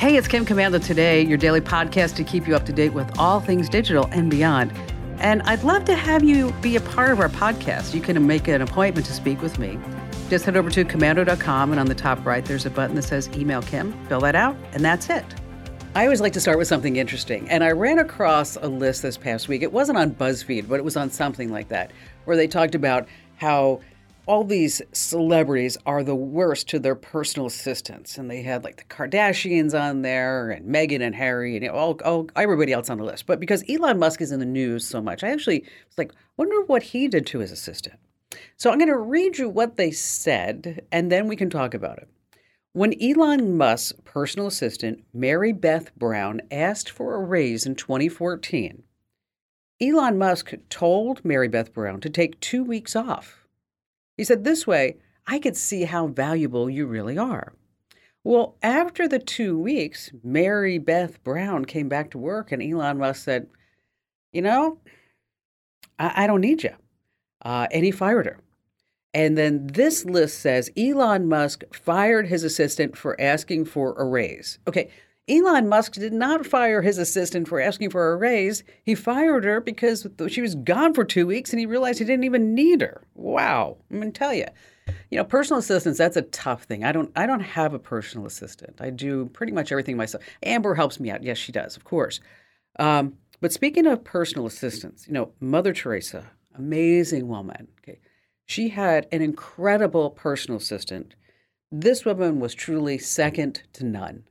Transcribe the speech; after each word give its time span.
Hey, 0.00 0.16
it's 0.16 0.26
Kim 0.26 0.46
Komando 0.46 0.82
today, 0.82 1.20
your 1.26 1.36
daily 1.36 1.60
podcast 1.60 2.14
to 2.14 2.24
keep 2.24 2.48
you 2.48 2.56
up 2.56 2.64
to 2.64 2.72
date 2.72 2.94
with 2.94 3.18
all 3.18 3.38
things 3.38 3.68
digital 3.68 4.06
and 4.12 4.30
beyond. 4.30 4.72
And 5.18 5.42
I'd 5.42 5.62
love 5.62 5.84
to 5.84 5.94
have 5.94 6.24
you 6.24 6.52
be 6.62 6.76
a 6.76 6.80
part 6.80 7.10
of 7.10 7.20
our 7.20 7.28
podcast. 7.28 7.92
You 7.92 8.00
can 8.00 8.26
make 8.26 8.48
an 8.48 8.62
appointment 8.62 9.06
to 9.08 9.12
speak 9.12 9.42
with 9.42 9.58
me. 9.58 9.78
Just 10.30 10.46
head 10.46 10.56
over 10.56 10.70
to 10.70 10.86
komando.com, 10.86 11.72
and 11.72 11.78
on 11.78 11.86
the 11.86 11.94
top 11.94 12.24
right, 12.24 12.42
there's 12.42 12.64
a 12.64 12.70
button 12.70 12.96
that 12.96 13.02
says 13.02 13.28
Email 13.36 13.60
Kim. 13.60 13.92
Fill 14.06 14.20
that 14.20 14.34
out, 14.34 14.56
and 14.72 14.82
that's 14.82 15.10
it. 15.10 15.26
I 15.94 16.04
always 16.04 16.22
like 16.22 16.32
to 16.32 16.40
start 16.40 16.56
with 16.56 16.66
something 16.66 16.96
interesting. 16.96 17.46
And 17.50 17.62
I 17.62 17.72
ran 17.72 17.98
across 17.98 18.56
a 18.56 18.68
list 18.68 19.02
this 19.02 19.18
past 19.18 19.48
week. 19.48 19.60
It 19.60 19.70
wasn't 19.70 19.98
on 19.98 20.12
BuzzFeed, 20.12 20.66
but 20.66 20.76
it 20.76 20.82
was 20.82 20.96
on 20.96 21.10
something 21.10 21.52
like 21.52 21.68
that, 21.68 21.90
where 22.24 22.38
they 22.38 22.48
talked 22.48 22.74
about 22.74 23.06
how 23.36 23.82
all 24.30 24.44
these 24.44 24.80
celebrities 24.92 25.76
are 25.84 26.04
the 26.04 26.14
worst 26.14 26.68
to 26.68 26.78
their 26.78 26.94
personal 26.94 27.48
assistants. 27.48 28.16
And 28.16 28.30
they 28.30 28.42
had 28.42 28.62
like 28.62 28.76
the 28.76 28.84
Kardashians 28.84 29.74
on 29.74 30.02
there 30.02 30.52
and 30.52 30.72
Meghan 30.72 31.02
and 31.02 31.16
Harry 31.16 31.56
and 31.56 31.68
all, 31.68 31.98
all 32.04 32.28
everybody 32.36 32.72
else 32.72 32.88
on 32.88 32.98
the 32.98 33.04
list. 33.04 33.26
But 33.26 33.40
because 33.40 33.64
Elon 33.68 33.98
Musk 33.98 34.20
is 34.20 34.30
in 34.30 34.38
the 34.38 34.46
news 34.46 34.86
so 34.86 35.02
much, 35.02 35.24
I 35.24 35.30
actually 35.30 35.62
was 35.62 35.98
like, 35.98 36.12
wonder 36.36 36.62
what 36.62 36.84
he 36.84 37.08
did 37.08 37.26
to 37.26 37.40
his 37.40 37.50
assistant. 37.50 37.96
So 38.56 38.70
I'm 38.70 38.78
going 38.78 38.86
to 38.86 38.96
read 38.96 39.36
you 39.36 39.48
what 39.48 39.74
they 39.74 39.90
said 39.90 40.86
and 40.92 41.10
then 41.10 41.26
we 41.26 41.34
can 41.34 41.50
talk 41.50 41.74
about 41.74 41.98
it. 41.98 42.08
When 42.72 42.94
Elon 43.02 43.56
Musk's 43.56 43.98
personal 44.04 44.46
assistant, 44.46 45.02
Mary 45.12 45.52
Beth 45.52 45.92
Brown, 45.96 46.40
asked 46.52 46.88
for 46.88 47.16
a 47.16 47.24
raise 47.24 47.66
in 47.66 47.74
2014, 47.74 48.84
Elon 49.80 50.18
Musk 50.18 50.52
told 50.68 51.24
Mary 51.24 51.48
Beth 51.48 51.74
Brown 51.74 52.00
to 52.00 52.08
take 52.08 52.38
two 52.38 52.62
weeks 52.62 52.94
off 52.94 53.39
he 54.20 54.24
said, 54.24 54.44
This 54.44 54.66
way, 54.66 54.98
I 55.26 55.38
could 55.38 55.56
see 55.56 55.84
how 55.84 56.08
valuable 56.08 56.68
you 56.68 56.84
really 56.84 57.16
are. 57.16 57.54
Well, 58.22 58.58
after 58.62 59.08
the 59.08 59.18
two 59.18 59.58
weeks, 59.58 60.10
Mary 60.22 60.76
Beth 60.76 61.24
Brown 61.24 61.64
came 61.64 61.88
back 61.88 62.10
to 62.10 62.18
work, 62.18 62.52
and 62.52 62.62
Elon 62.62 62.98
Musk 62.98 63.24
said, 63.24 63.46
You 64.30 64.42
know, 64.42 64.76
I, 65.98 66.24
I 66.24 66.26
don't 66.26 66.42
need 66.42 66.62
you. 66.62 66.74
Uh, 67.42 67.66
and 67.72 67.82
he 67.82 67.90
fired 67.90 68.26
her. 68.26 68.40
And 69.14 69.38
then 69.38 69.68
this 69.68 70.04
list 70.04 70.38
says 70.38 70.70
Elon 70.76 71.26
Musk 71.26 71.64
fired 71.74 72.26
his 72.26 72.44
assistant 72.44 72.98
for 72.98 73.18
asking 73.18 73.64
for 73.64 73.94
a 73.94 74.04
raise. 74.04 74.58
Okay, 74.68 74.90
Elon 75.30 75.68
Musk 75.68 75.92
did 75.92 76.12
not 76.12 76.44
fire 76.44 76.82
his 76.82 76.98
assistant 76.98 77.46
for 77.46 77.60
asking 77.60 77.90
for 77.90 78.10
a 78.10 78.16
raise. 78.16 78.64
He 78.82 78.96
fired 78.96 79.44
her 79.44 79.60
because 79.60 80.06
she 80.28 80.42
was 80.42 80.56
gone 80.56 80.92
for 80.92 81.04
two 81.04 81.26
weeks 81.26 81.50
and 81.50 81.60
he 81.60 81.66
realized 81.66 82.00
he 82.00 82.04
didn't 82.04 82.24
even 82.24 82.54
need 82.54 82.80
her. 82.80 83.02
Wow. 83.14 83.76
I'm 83.90 84.00
going 84.00 84.12
to 84.12 84.18
tell 84.18 84.34
you. 84.34 84.46
You 85.10 85.18
know, 85.18 85.24
personal 85.24 85.60
assistants, 85.60 85.98
that's 85.98 86.16
a 86.16 86.22
tough 86.22 86.64
thing. 86.64 86.84
I 86.84 86.90
don't 86.90 87.12
I 87.14 87.26
don't 87.26 87.40
have 87.40 87.74
a 87.74 87.78
personal 87.78 88.26
assistant. 88.26 88.80
I 88.80 88.90
do 88.90 89.26
pretty 89.26 89.52
much 89.52 89.70
everything 89.70 89.96
myself. 89.96 90.24
Amber 90.42 90.74
helps 90.74 90.98
me 90.98 91.10
out. 91.10 91.22
Yes, 91.22 91.38
she 91.38 91.52
does, 91.52 91.76
of 91.76 91.84
course. 91.84 92.18
Um, 92.80 93.14
but 93.40 93.52
speaking 93.52 93.86
of 93.86 94.02
personal 94.02 94.46
assistants, 94.46 95.06
you 95.06 95.14
know, 95.14 95.32
Mother 95.38 95.72
Teresa, 95.72 96.28
amazing 96.56 97.28
woman. 97.28 97.68
Okay. 97.80 98.00
She 98.46 98.70
had 98.70 99.06
an 99.12 99.22
incredible 99.22 100.10
personal 100.10 100.58
assistant. 100.58 101.14
This 101.70 102.04
woman 102.04 102.40
was 102.40 102.52
truly 102.52 102.98
second 102.98 103.62
to 103.74 103.84
none. 103.84 104.24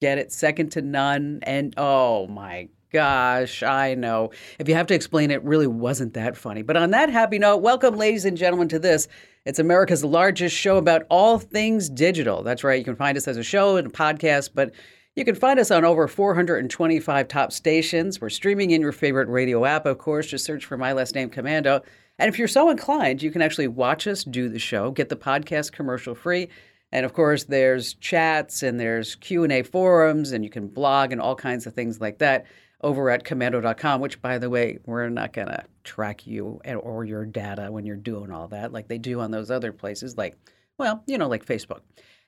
Get 0.00 0.18
it? 0.18 0.32
Second 0.32 0.70
to 0.72 0.82
none. 0.82 1.40
And 1.42 1.74
oh 1.76 2.28
my 2.28 2.68
gosh, 2.92 3.64
I 3.64 3.94
know. 3.94 4.30
If 4.60 4.68
you 4.68 4.74
have 4.76 4.86
to 4.88 4.94
explain 4.94 5.32
it, 5.32 5.42
really 5.42 5.66
wasn't 5.66 6.14
that 6.14 6.36
funny. 6.36 6.62
But 6.62 6.76
on 6.76 6.92
that 6.92 7.10
happy 7.10 7.38
note, 7.38 7.58
welcome, 7.58 7.96
ladies 7.96 8.24
and 8.24 8.36
gentlemen, 8.36 8.68
to 8.68 8.78
this. 8.78 9.08
It's 9.44 9.58
America's 9.58 10.04
largest 10.04 10.54
show 10.54 10.76
about 10.76 11.02
all 11.10 11.38
things 11.38 11.88
digital. 11.88 12.44
That's 12.44 12.62
right. 12.62 12.78
You 12.78 12.84
can 12.84 12.96
find 12.96 13.16
us 13.16 13.26
as 13.26 13.36
a 13.36 13.42
show 13.42 13.76
and 13.76 13.88
a 13.88 13.90
podcast, 13.90 14.50
but 14.54 14.72
you 15.16 15.24
can 15.24 15.34
find 15.34 15.58
us 15.58 15.72
on 15.72 15.84
over 15.84 16.06
425 16.06 17.26
top 17.26 17.50
stations. 17.50 18.20
We're 18.20 18.28
streaming 18.28 18.70
in 18.70 18.80
your 18.80 18.92
favorite 18.92 19.28
radio 19.28 19.64
app, 19.64 19.84
of 19.84 19.98
course. 19.98 20.28
Just 20.28 20.44
search 20.44 20.64
for 20.64 20.76
my 20.76 20.92
last 20.92 21.16
name, 21.16 21.28
Komando. 21.28 21.82
And 22.20 22.28
if 22.28 22.38
you're 22.38 22.46
so 22.46 22.70
inclined, 22.70 23.22
you 23.22 23.32
can 23.32 23.42
actually 23.42 23.68
watch 23.68 24.06
us 24.06 24.22
do 24.22 24.48
the 24.48 24.58
show, 24.58 24.92
get 24.92 25.08
the 25.08 25.16
podcast 25.16 25.72
commercial 25.72 26.14
free 26.14 26.48
and 26.92 27.04
of 27.04 27.12
course, 27.12 27.44
there's 27.44 27.94
chats 27.94 28.62
and 28.62 28.78
there's 28.78 29.14
Q&A 29.16 29.62
forums 29.62 30.32
and 30.32 30.44
you 30.44 30.50
can 30.50 30.68
blog 30.68 31.12
and 31.12 31.20
all 31.20 31.34
kinds 31.34 31.66
of 31.66 31.74
things 31.74 32.00
like 32.00 32.18
that 32.18 32.46
over 32.80 33.10
at 33.10 33.24
komando.com, 33.24 34.00
which 34.00 34.22
by 34.22 34.38
the 34.38 34.48
way, 34.48 34.78
we're 34.86 35.08
not 35.08 35.32
going 35.32 35.48
to 35.48 35.64
track 35.84 36.26
you 36.26 36.60
or 36.64 37.04
your 37.04 37.24
data 37.24 37.72
when 37.72 37.84
you're 37.84 37.96
doing 37.96 38.30
all 38.30 38.48
that 38.48 38.72
like 38.72 38.88
they 38.88 38.98
do 38.98 39.20
on 39.20 39.30
those 39.30 39.50
other 39.50 39.72
places 39.72 40.16
like 40.16 40.36
well, 40.78 41.02
you 41.06 41.18
know, 41.18 41.28
like 41.28 41.44
Facebook. 41.44 41.80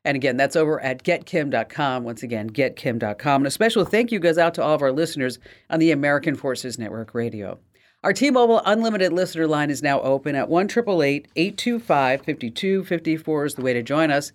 And 0.04 0.16
again, 0.16 0.36
that's 0.36 0.56
over 0.56 0.80
at 0.80 1.04
getkim.com. 1.04 2.04
Once 2.04 2.22
again, 2.22 2.50
getkim.com. 2.50 3.42
And 3.42 3.46
a 3.46 3.50
special 3.50 3.84
thank 3.84 4.10
you 4.10 4.18
goes 4.18 4.38
out 4.38 4.54
to 4.54 4.62
all 4.62 4.74
of 4.74 4.82
our 4.82 4.92
listeners 4.92 5.38
on 5.68 5.78
the 5.78 5.92
American 5.92 6.34
Forces 6.34 6.78
Network 6.78 7.14
Radio. 7.14 7.58
Our 8.02 8.14
T-Mobile 8.14 8.62
Unlimited 8.64 9.12
listener 9.12 9.46
line 9.46 9.68
is 9.68 9.82
now 9.82 10.00
open 10.00 10.34
at 10.34 10.48
1 10.48 10.70
825 10.70 12.22
5254 12.22 13.44
is 13.44 13.54
the 13.56 13.62
way 13.62 13.74
to 13.74 13.82
join 13.82 14.10
us. 14.10 14.32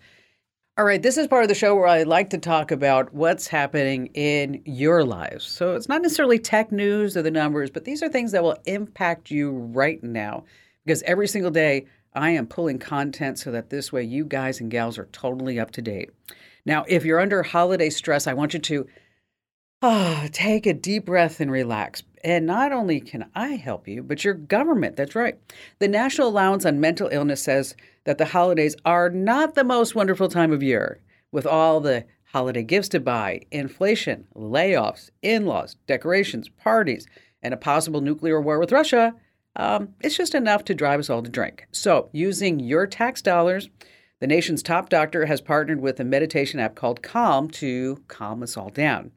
All 0.77 0.85
right, 0.85 1.01
this 1.01 1.17
is 1.17 1.25
part 1.25 1.41
of 1.41 1.49
the 1.49 1.55
show 1.55 1.73
where 1.73 1.87
I 1.87 2.03
like 2.03 2.29
to 2.29 2.37
talk 2.37 2.69
about 2.69 3.11
what's 3.11 3.47
happening 3.47 4.11
in 4.13 4.61
your 4.65 5.03
lives. 5.03 5.47
So 5.47 5.73
it's 5.73 5.89
not 5.89 6.03
necessarily 6.03 6.37
tech 6.37 6.71
news 6.71 7.17
or 7.17 7.23
the 7.23 7.31
numbers, 7.31 7.71
but 7.71 7.85
these 7.85 8.03
are 8.03 8.09
things 8.09 8.33
that 8.33 8.43
will 8.43 8.57
impact 8.65 9.31
you 9.31 9.49
right 9.49 10.03
now 10.03 10.43
because 10.85 11.01
every 11.03 11.27
single 11.27 11.49
day 11.49 11.87
I 12.13 12.29
am 12.29 12.45
pulling 12.45 12.77
content 12.77 13.39
so 13.39 13.51
that 13.51 13.71
this 13.71 13.91
way 13.91 14.03
you 14.03 14.25
guys 14.25 14.59
and 14.59 14.69
gals 14.69 14.99
are 14.99 15.09
totally 15.11 15.59
up 15.59 15.71
to 15.71 15.81
date. 15.81 16.11
Now, 16.67 16.85
if 16.87 17.03
you're 17.03 17.19
under 17.19 17.41
holiday 17.41 17.89
stress, 17.89 18.27
I 18.27 18.33
want 18.33 18.53
you 18.53 18.59
to 18.59 18.87
oh, 19.81 20.27
take 20.31 20.65
a 20.65 20.73
deep 20.73 21.05
breath 21.05 21.39
and 21.39 21.51
relax. 21.51 22.03
And 22.25 22.47
not 22.47 22.71
only 22.71 22.99
can 23.01 23.29
I 23.35 23.49
help 23.49 23.87
you, 23.87 24.01
but 24.01 24.25
your 24.25 24.33
government. 24.33 24.95
That's 24.95 25.13
right. 25.13 25.37
The 25.77 25.87
National 25.87 26.29
Alliance 26.29 26.65
on 26.65 26.79
Mental 26.79 27.07
Illness 27.11 27.43
says 27.43 27.75
that 28.05 28.17
the 28.17 28.25
holidays 28.25 28.75
are 28.83 29.11
not 29.11 29.53
the 29.53 29.63
most 29.63 29.93
wonderful 29.93 30.27
time 30.27 30.51
of 30.51 30.63
year, 30.63 30.99
with 31.31 31.45
all 31.45 31.79
the 31.79 32.03
holiday 32.31 32.63
gifts 32.63 32.89
to 32.89 32.99
buy, 32.99 33.41
inflation, 33.51 34.25
layoffs, 34.35 35.11
in 35.21 35.45
laws, 35.45 35.75
decorations, 35.85 36.49
parties, 36.49 37.05
and 37.43 37.53
a 37.53 37.57
possible 37.57 38.01
nuclear 38.01 38.41
war 38.41 38.57
with 38.57 38.71
Russia. 38.71 39.13
Um, 39.55 39.89
it's 40.01 40.17
just 40.17 40.33
enough 40.33 40.63
to 40.65 40.73
drive 40.73 40.99
us 40.99 41.11
all 41.11 41.21
to 41.21 41.29
drink. 41.29 41.67
So, 41.71 42.09
using 42.11 42.59
your 42.59 42.87
tax 42.87 43.21
dollars, 43.21 43.69
the 44.19 44.25
nation's 44.25 44.63
top 44.63 44.89
doctor 44.89 45.27
has 45.27 45.41
partnered 45.41 45.79
with 45.79 45.99
a 45.99 46.03
meditation 46.03 46.59
app 46.59 46.73
called 46.73 47.03
Calm 47.03 47.51
to 47.51 48.01
calm 48.07 48.41
us 48.41 48.57
all 48.57 48.69
down. 48.69 49.11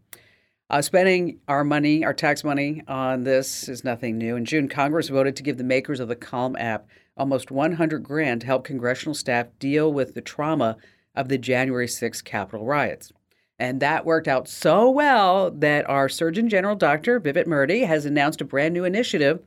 Uh, 0.71 0.83
spending 0.83 1.41
our 1.49 1.65
money, 1.65 2.05
our 2.05 2.13
tax 2.13 2.45
money, 2.45 2.83
on 2.87 3.25
this 3.25 3.71
is 3.71 3.85
nothing 3.85 4.19
new. 4.19 4.37
In 4.37 4.45
June, 4.45 4.69
Congress 4.69 5.09
voted 5.09 5.35
to 5.37 5.43
give 5.43 5.57
the 5.57 5.65
makers 5.65 5.99
of 5.99 6.09
the 6.09 6.17
Calm 6.17 6.57
app 6.57 6.87
almost 7.17 7.51
100 7.51 8.03
grand 8.03 8.43
to 8.43 8.47
help 8.47 8.65
congressional 8.65 9.15
staff 9.15 9.47
deal 9.59 9.91
with 9.91 10.13
the 10.13 10.21
trauma 10.21 10.77
of 11.15 11.29
the 11.29 11.39
January 11.39 11.87
6th 11.87 12.23
Capitol 12.23 12.67
riots. 12.67 13.13
And 13.59 13.81
that 13.81 14.05
worked 14.05 14.29
out 14.29 14.47
so 14.47 14.91
well 14.91 15.51
that 15.51 15.89
our 15.89 16.09
Surgeon 16.09 16.51
General, 16.51 16.77
Dr. 16.77 17.19
Vivek 17.19 17.47
Murthy, 17.47 17.87
has 17.87 18.05
announced 18.05 18.43
a 18.43 18.45
brand 18.45 18.75
new 18.75 18.85
initiative 18.85 19.41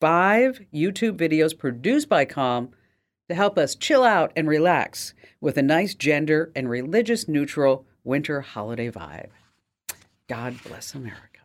five 0.00 0.60
YouTube 0.72 1.16
videos 1.16 1.58
produced 1.58 2.08
by 2.08 2.24
Calm 2.24 2.70
to 3.28 3.34
help 3.34 3.58
us 3.58 3.74
chill 3.74 4.04
out 4.04 4.32
and 4.36 4.48
relax 4.48 5.12
with 5.40 5.58
a 5.58 5.62
nice 5.62 5.94
gender 5.94 6.52
and 6.54 6.70
religious 6.70 7.26
neutral 7.26 7.84
winter 8.04 8.40
holiday 8.40 8.90
vibe. 8.90 9.28
God 10.32 10.56
bless 10.66 10.94
America. 10.94 11.40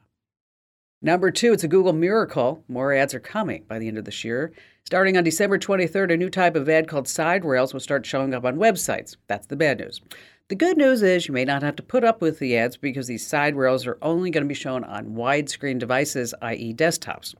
Number 1.02 1.30
two, 1.30 1.52
it's 1.52 1.66
a 1.66 1.68
Google 1.68 1.92
miracle. 1.92 2.64
More 2.70 2.94
ads 2.94 3.14
are 3.14 3.20
coming 3.20 3.66
by 3.68 3.80
the 3.80 3.90
end 3.90 3.98
of 3.98 4.06
this 4.06 4.24
year. 4.24 4.53
Starting 4.86 5.18
on 5.18 5.25
December 5.25 5.59
23rd, 5.59 6.14
a 6.14 6.16
new 6.16 6.30
type 6.30 6.56
of 6.56 6.70
ad 6.70 6.88
called 6.88 7.06
side 7.06 7.44
rails 7.44 7.74
will 7.74 7.81
start 7.81 8.06
showing 8.06 8.34
up 8.34 8.46
on 8.46 8.56
websites. 8.56 9.18
That's 9.28 9.48
the 9.48 9.58
bad 9.58 9.80
news. 9.80 10.00
The 10.48 10.56
good 10.56 10.78
news 10.78 11.02
is 11.02 11.28
you 11.28 11.34
may 11.34 11.44
not 11.44 11.63
have 11.63 11.75
to 11.75 11.84
put 11.84 12.06
up 12.06 12.22
with 12.22 12.39
the 12.39 12.56
ads 12.56 12.78
because 12.78 13.07
these 13.07 13.28
side 13.28 13.57
rails 13.57 13.86
are 13.86 13.98
only 14.01 14.31
going 14.31 14.45
to 14.45 14.48
be 14.48 14.54
shown 14.54 14.86
on 14.86 15.16
widescreen 15.16 15.80
devices, 15.80 16.34
i.e., 16.42 16.74
desktops. 16.74 17.36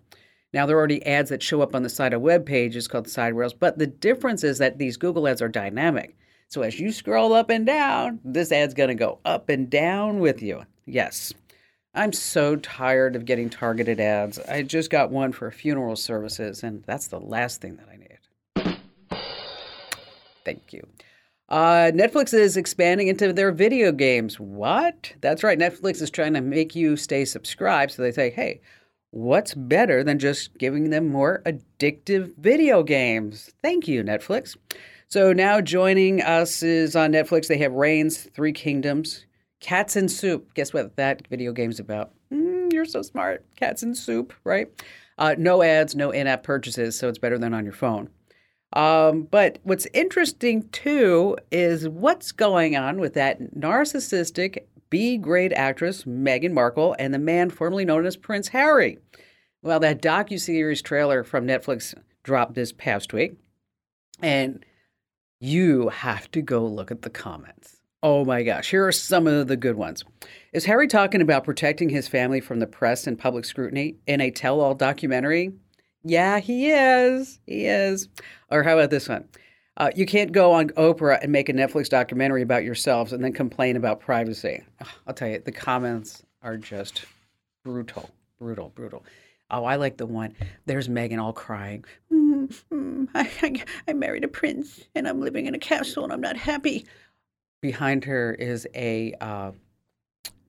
Now, 0.52 0.66
there 0.66 0.76
are 0.76 0.80
already 0.80 1.06
ads 1.06 1.30
that 1.30 1.42
show 1.42 1.62
up 1.62 1.74
on 1.74 1.84
the 1.84 1.90
side 1.90 2.12
of 2.12 2.20
web 2.20 2.46
pages 2.46 2.90
called 2.90 3.08
side 3.08 3.34
rails, 3.34 3.54
but 3.54 3.78
the 3.78 3.88
difference 3.88 4.44
is 4.44 4.58
that 4.58 4.80
these 4.80 4.98
Google 4.98 5.30
ads 5.30 5.42
are 5.42 5.48
dynamic. 5.48 6.18
So 6.50 6.62
as 6.64 6.78
you 6.78 6.92
scroll 6.92 7.32
up 7.32 7.50
and 7.50 7.66
down, 7.66 8.20
this 8.26 8.52
ad's 8.52 8.74
going 8.74 8.90
to 8.90 8.96
go 8.96 9.20
up 9.24 9.48
and 9.48 9.70
down 9.70 10.20
with 10.20 10.42
you. 10.42 10.66
Yes. 10.88 11.34
I'm 11.94 12.14
so 12.14 12.56
tired 12.56 13.16
of 13.16 13.26
getting 13.26 13.50
targeted 13.50 14.00
ads. 14.00 14.40
I 14.40 14.62
just 14.64 14.90
got 14.90 15.12
one 15.12 15.32
for 15.32 15.50
funeral 15.52 15.96
services, 15.96 16.64
and 16.64 16.84
that's 16.86 17.08
the 17.08 17.20
last 17.20 17.60
thing 17.62 17.76
that 17.78 17.90
I 17.90 17.98
need. 17.98 18.78
Thank 20.46 20.74
you. 20.74 20.88
Uh, 21.50 21.92
Netflix 21.94 22.34
is 22.34 22.56
expanding 22.56 23.08
into 23.08 23.34
their 23.34 23.52
video 23.52 23.92
games. 23.92 24.40
What? 24.40 25.14
That's 25.22 25.44
right. 25.44 25.58
Netflix 25.58 26.02
is 26.02 26.10
trying 26.10 26.34
to 26.34 26.42
make 26.42 26.76
you 26.76 26.98
stay 26.98 27.26
subscribed. 27.26 27.94
So 27.94 28.02
they 28.02 28.12
say, 28.12 28.30
hey, 28.30 28.62
what's 29.12 29.54
better 29.54 30.04
than 30.04 30.20
just 30.20 30.58
giving 30.58 30.90
them 30.90 31.08
more 31.08 31.42
addictive 31.46 32.34
video 32.38 32.84
games? 32.84 33.52
Thank 33.62 33.88
you, 33.88 34.04
Netflix. 34.04 34.56
So 35.10 35.32
now 35.32 35.62
joining 35.62 36.22
us 36.22 36.62
is 36.64 36.96
on 36.96 37.14
Netflix. 37.14 37.48
They 37.48 37.58
have 37.60 37.72
Reigns, 37.72 38.30
Three 38.34 38.52
Kingdoms, 38.54 39.26
Cats 39.60 39.96
in 39.96 40.08
Soup. 40.10 40.54
Guess 40.54 40.74
what 40.74 40.96
that 40.98 41.28
video 41.28 41.52
game's 41.52 41.80
about? 41.80 42.12
Mm, 42.32 42.72
you're 42.72 42.86
so 42.86 43.02
smart. 43.02 43.46
Cats 43.56 43.84
in 43.84 43.96
Soup, 43.96 44.34
right? 44.44 44.70
Uh, 45.18 45.36
no 45.38 45.64
ads, 45.64 45.96
no 45.96 46.12
in 46.12 46.28
app 46.28 46.44
purchases, 46.44 46.98
so 46.98 47.10
it's 47.10 47.18
better 47.18 47.38
than 47.40 47.54
on 47.54 47.64
your 47.64 47.74
phone. 47.74 48.10
Um, 48.74 49.24
but 49.24 49.60
what's 49.64 49.88
interesting 49.94 50.68
too 50.70 51.38
is 51.52 51.88
what's 51.88 52.32
going 52.32 52.76
on 52.76 53.00
with 53.00 53.14
that 53.14 53.56
narcissistic 53.56 54.60
B 54.90 55.18
grade 55.18 55.54
actress 55.54 56.04
Meghan 56.04 56.52
Markle 56.52 56.96
and 57.00 57.14
the 57.14 57.20
man 57.20 57.50
formerly 57.50 57.86
known 57.86 58.06
as 58.06 58.18
Prince 58.18 58.50
Harry. 58.50 59.00
Well, 59.62 59.80
that 59.80 60.02
docu-series 60.02 60.82
trailer 60.82 61.24
from 61.24 61.48
Netflix 61.48 61.94
dropped 62.24 62.54
this 62.54 62.72
past 62.72 63.12
week, 63.12 63.36
and 64.22 64.64
you 65.40 65.90
have 65.90 66.30
to 66.32 66.42
go 66.42 66.66
look 66.66 66.92
at 66.92 67.02
the 67.02 67.10
comments. 67.10 67.77
Oh 68.10 68.24
my 68.24 68.42
gosh, 68.42 68.70
here 68.70 68.88
are 68.88 68.92
some 68.94 69.28
of 69.28 69.50
the 69.50 69.58
good 69.58 69.76
ones. 69.76 70.06
Is 70.54 70.64
Harry 70.64 70.88
talking 70.88 71.20
about 71.20 71.44
protecting 71.44 71.90
his 71.90 72.08
family 72.08 72.40
from 72.40 72.60
the 72.60 72.66
press 72.66 73.06
and 73.06 73.20
public 73.20 73.44
scrutiny 73.44 73.98
in 74.08 74.22
a 74.22 74.32
tell 74.32 74.62
all 74.62 74.76
documentary? 74.76 75.52
Yeah, 76.06 76.40
he 76.40 76.72
is. 76.72 77.42
He 77.46 77.66
is. 77.66 78.08
Or 78.50 78.64
how 78.64 78.80
about 78.80 78.92
this 78.92 79.10
one? 79.10 79.28
Uh, 79.76 79.92
you 79.94 80.06
can't 80.06 80.32
go 80.32 80.54
on 80.54 80.70
Oprah 80.70 81.22
and 81.22 81.34
make 81.34 81.50
a 81.50 81.54
Netflix 81.54 81.90
documentary 81.90 82.44
about 82.44 82.64
yourselves 82.64 83.12
and 83.12 83.22
then 83.22 83.34
complain 83.34 83.76
about 83.76 84.00
privacy. 84.00 84.64
I'll 85.06 85.14
tell 85.14 85.28
you, 85.28 85.40
the 85.40 85.52
comments 85.52 86.24
are 86.42 86.56
just 86.56 87.04
brutal, 87.66 88.10
brutal, 88.40 88.70
brutal. 88.70 89.04
Oh, 89.52 89.66
I 89.66 89.76
like 89.76 89.98
the 89.98 90.06
one. 90.06 90.34
There's 90.66 90.88
Meghan 90.88 91.22
all 91.22 91.34
crying. 91.34 91.84
Mm, 92.10 92.54
mm, 92.72 93.08
I, 93.14 93.30
I, 93.42 93.64
I 93.90 93.94
married 93.94 94.24
a 94.24 94.30
prince 94.30 94.86
and 94.96 95.10
I'm 95.10 95.20
living 95.20 95.46
in 95.46 95.56
a 95.56 95.60
castle 95.60 96.06
and 96.06 96.14
I'm 96.14 96.22
not 96.22 96.38
happy. 96.38 96.86
Behind 97.62 98.06
her 98.06 98.34
is 98.34 98.68
a 98.76 99.14
uh, 99.20 99.52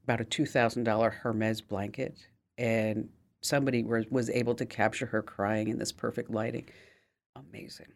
about 0.04 0.20
a 0.20 0.24
two 0.24 0.46
thousand 0.46 0.84
dollar 0.84 1.10
Hermes 1.10 1.60
blanket, 1.60 2.26
and 2.56 3.08
somebody 3.40 3.82
was, 3.82 4.30
able 4.30 4.54
to 4.54 4.66
capture 4.66 5.06
her 5.06 5.22
crying 5.22 5.68
in 5.68 5.78
this 5.78 5.92
perfect 5.92 6.30
lighting. 6.30 6.68
Amazing. 7.36 7.86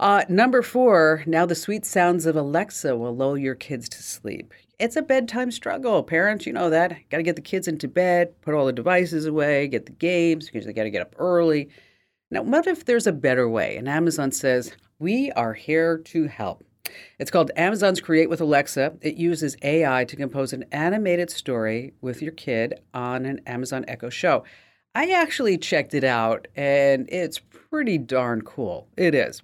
Uh, 0.00 0.24
number 0.28 0.62
four, 0.62 1.22
now 1.26 1.46
the 1.46 1.54
sweet 1.54 1.84
sounds 1.84 2.26
of 2.26 2.36
Alexa 2.36 2.96
will 2.96 3.14
lull 3.14 3.38
your 3.38 3.54
kids 3.54 3.88
to 3.90 4.02
sleep. 4.02 4.52
It's 4.78 4.96
a 4.96 5.02
bedtime 5.02 5.52
struggle. 5.52 6.02
Parents, 6.02 6.46
you 6.46 6.52
know 6.52 6.70
that. 6.70 6.96
Got 7.10 7.18
to 7.18 7.22
get 7.22 7.36
the 7.36 7.42
kids 7.42 7.68
into 7.68 7.86
bed, 7.86 8.40
put 8.40 8.54
all 8.54 8.66
the 8.66 8.72
devices 8.72 9.26
away, 9.26 9.68
get 9.68 9.86
the 9.86 9.92
games 9.92 10.46
because 10.46 10.66
they 10.66 10.72
got 10.72 10.84
to 10.84 10.90
get 10.90 11.02
up 11.02 11.14
early. 11.18 11.68
Now, 12.32 12.42
what 12.42 12.66
if 12.66 12.84
there's 12.84 13.06
a 13.06 13.12
better 13.12 13.48
way? 13.48 13.76
And 13.76 13.88
Amazon 13.88 14.32
says, 14.32 14.72
We 14.98 15.30
are 15.32 15.54
here 15.54 15.98
to 15.98 16.26
help. 16.26 16.64
It's 17.18 17.30
called 17.30 17.52
Amazon's 17.56 18.00
Create 18.00 18.28
with 18.28 18.40
Alexa. 18.40 18.94
It 19.00 19.14
uses 19.14 19.56
AI 19.62 20.04
to 20.04 20.16
compose 20.16 20.52
an 20.52 20.64
animated 20.72 21.30
story 21.30 21.94
with 22.00 22.20
your 22.20 22.32
kid 22.32 22.80
on 22.92 23.24
an 23.26 23.40
Amazon 23.46 23.84
Echo 23.86 24.10
show. 24.10 24.44
I 24.94 25.10
actually 25.12 25.56
checked 25.56 25.94
it 25.94 26.04
out 26.04 26.48
and 26.56 27.08
it's 27.10 27.38
pretty 27.38 27.98
darn 27.98 28.42
cool. 28.42 28.88
It 28.96 29.14
is. 29.14 29.42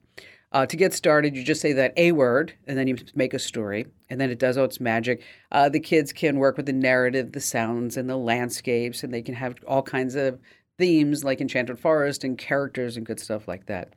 Uh, 0.51 0.67
to 0.67 0.77
get 0.77 0.93
started, 0.93 1.37
you 1.37 1.45
just 1.45 1.61
say 1.61 1.73
that 1.75 1.93
A 1.97 2.13
word 2.13 2.55
and 2.67 2.77
then 2.77 2.89
you 2.89 2.97
make 3.15 3.33
a 3.33 3.39
story 3.39 3.87
and 4.11 4.21
then 4.21 4.31
it 4.31 4.39
does 4.39 4.59
all 4.59 4.65
its 4.65 4.81
magic. 4.81 5.23
Uh, 5.53 5.69
the 5.69 5.81
kids 5.81 6.13
can 6.13 6.39
work 6.39 6.57
with 6.57 6.67
the 6.67 6.73
narrative, 6.73 7.33
the 7.33 7.41
sounds, 7.41 7.97
and 7.97 8.11
the 8.11 8.17
landscapes, 8.17 9.03
and 9.05 9.13
they 9.13 9.23
can 9.23 9.35
have 9.35 9.55
all 9.67 9.83
kinds 9.83 10.15
of 10.15 10.41
themes 10.79 11.25
like 11.25 11.41
Enchanted 11.41 11.79
Forest 11.79 12.25
and 12.25 12.39
characters 12.39 12.97
and 12.97 13.07
good 13.07 13.21
stuff 13.21 13.47
like 13.47 13.67
that. 13.67 13.93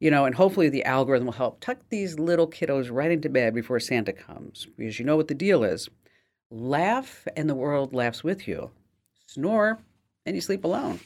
You 0.00 0.10
know, 0.10 0.24
and 0.24 0.34
hopefully 0.34 0.70
the 0.70 0.84
algorithm 0.84 1.26
will 1.26 1.34
help 1.34 1.60
tuck 1.60 1.78
these 1.90 2.18
little 2.18 2.48
kiddos 2.48 2.90
right 2.90 3.10
into 3.10 3.28
bed 3.28 3.54
before 3.54 3.78
Santa 3.78 4.12
comes. 4.12 4.66
Because 4.76 4.98
you 4.98 5.04
know 5.04 5.16
what 5.16 5.28
the 5.28 5.34
deal 5.34 5.62
is 5.62 5.88
laugh, 6.50 7.28
and 7.36 7.48
the 7.48 7.54
world 7.54 7.92
laughs 7.92 8.24
with 8.24 8.48
you. 8.48 8.70
Snore, 9.26 9.78
and 10.26 10.34
you 10.34 10.40
sleep 10.40 10.64
alone. 10.64 10.98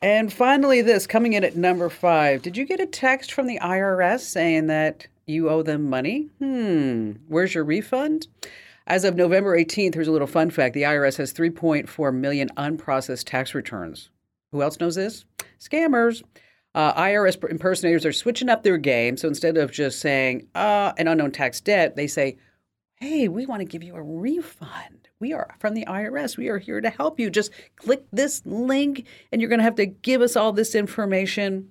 And 0.00 0.32
finally, 0.32 0.82
this 0.82 1.06
coming 1.06 1.32
in 1.32 1.44
at 1.44 1.56
number 1.56 1.88
five. 1.88 2.42
Did 2.42 2.56
you 2.56 2.64
get 2.64 2.80
a 2.80 2.86
text 2.86 3.32
from 3.32 3.46
the 3.46 3.58
IRS 3.60 4.20
saying 4.20 4.66
that 4.66 5.06
you 5.26 5.48
owe 5.48 5.62
them 5.62 5.88
money? 5.88 6.28
Hmm, 6.38 7.12
where's 7.28 7.54
your 7.54 7.64
refund? 7.64 8.26
As 8.86 9.04
of 9.04 9.14
November 9.14 9.56
18th, 9.56 9.94
here's 9.94 10.08
a 10.08 10.12
little 10.12 10.26
fun 10.26 10.50
fact 10.50 10.74
the 10.74 10.82
IRS 10.82 11.16
has 11.18 11.32
3.4 11.32 12.14
million 12.14 12.48
unprocessed 12.56 13.24
tax 13.26 13.54
returns. 13.54 14.10
Who 14.50 14.62
else 14.62 14.80
knows 14.80 14.96
this? 14.96 15.24
Scammers. 15.60 16.22
Uh, 16.74 16.94
IRS 16.94 17.42
impersonators 17.50 18.06
are 18.06 18.12
switching 18.12 18.48
up 18.48 18.62
their 18.62 18.78
game. 18.78 19.16
So 19.16 19.28
instead 19.28 19.58
of 19.58 19.70
just 19.70 20.00
saying, 20.00 20.48
uh, 20.54 20.92
an 20.96 21.08
unknown 21.08 21.32
tax 21.32 21.60
debt, 21.60 21.96
they 21.96 22.06
say, 22.06 22.38
hey, 22.94 23.28
we 23.28 23.46
want 23.46 23.60
to 23.60 23.66
give 23.66 23.82
you 23.82 23.94
a 23.94 24.02
refund. 24.02 25.08
We 25.20 25.32
are 25.32 25.54
from 25.58 25.74
the 25.74 25.84
IRS. 25.86 26.36
We 26.36 26.48
are 26.48 26.58
here 26.58 26.80
to 26.80 26.88
help 26.90 27.20
you. 27.20 27.30
Just 27.30 27.52
click 27.76 28.04
this 28.12 28.42
link 28.44 29.06
and 29.30 29.40
you're 29.40 29.50
going 29.50 29.58
to 29.58 29.64
have 29.64 29.76
to 29.76 29.86
give 29.86 30.22
us 30.22 30.34
all 30.34 30.52
this 30.52 30.74
information. 30.74 31.70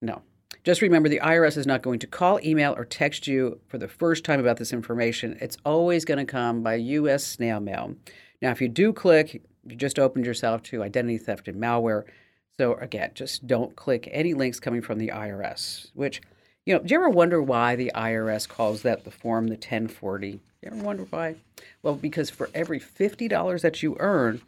No. 0.00 0.22
Just 0.64 0.82
remember 0.82 1.08
the 1.08 1.20
IRS 1.20 1.56
is 1.56 1.66
not 1.66 1.82
going 1.82 1.98
to 2.00 2.06
call, 2.06 2.40
email, 2.44 2.74
or 2.76 2.84
text 2.84 3.26
you 3.26 3.60
for 3.68 3.78
the 3.78 3.88
first 3.88 4.24
time 4.24 4.40
about 4.40 4.56
this 4.56 4.72
information. 4.72 5.38
It's 5.40 5.56
always 5.64 6.04
going 6.04 6.18
to 6.18 6.30
come 6.30 6.62
by 6.62 6.74
U.S. 6.74 7.24
snail 7.24 7.60
mail. 7.60 7.94
Now, 8.42 8.50
if 8.50 8.60
you 8.60 8.68
do 8.68 8.92
click, 8.92 9.42
you 9.66 9.76
just 9.76 9.98
opened 9.98 10.26
yourself 10.26 10.62
to 10.64 10.82
identity 10.82 11.18
theft 11.18 11.48
and 11.48 11.60
malware. 11.60 12.04
So, 12.58 12.74
again, 12.74 13.12
just 13.14 13.46
don't 13.46 13.76
click 13.76 14.08
any 14.10 14.34
links 14.34 14.58
coming 14.58 14.82
from 14.82 14.98
the 14.98 15.08
IRS, 15.08 15.90
which 15.94 16.20
you 16.68 16.74
know, 16.74 16.80
do 16.80 16.92
you 16.92 17.00
ever 17.00 17.08
wonder 17.08 17.40
why 17.40 17.76
the 17.76 17.90
IRS 17.94 18.46
calls 18.46 18.82
that 18.82 19.04
the 19.04 19.10
form 19.10 19.46
the 19.46 19.54
1040? 19.54 20.32
Do 20.32 20.38
You 20.62 20.70
ever 20.70 20.82
wonder 20.82 21.04
why? 21.08 21.36
Well, 21.82 21.94
because 21.94 22.28
for 22.28 22.50
every 22.52 22.78
$50 22.78 23.62
that 23.62 23.82
you 23.82 23.96
earn, 23.98 24.42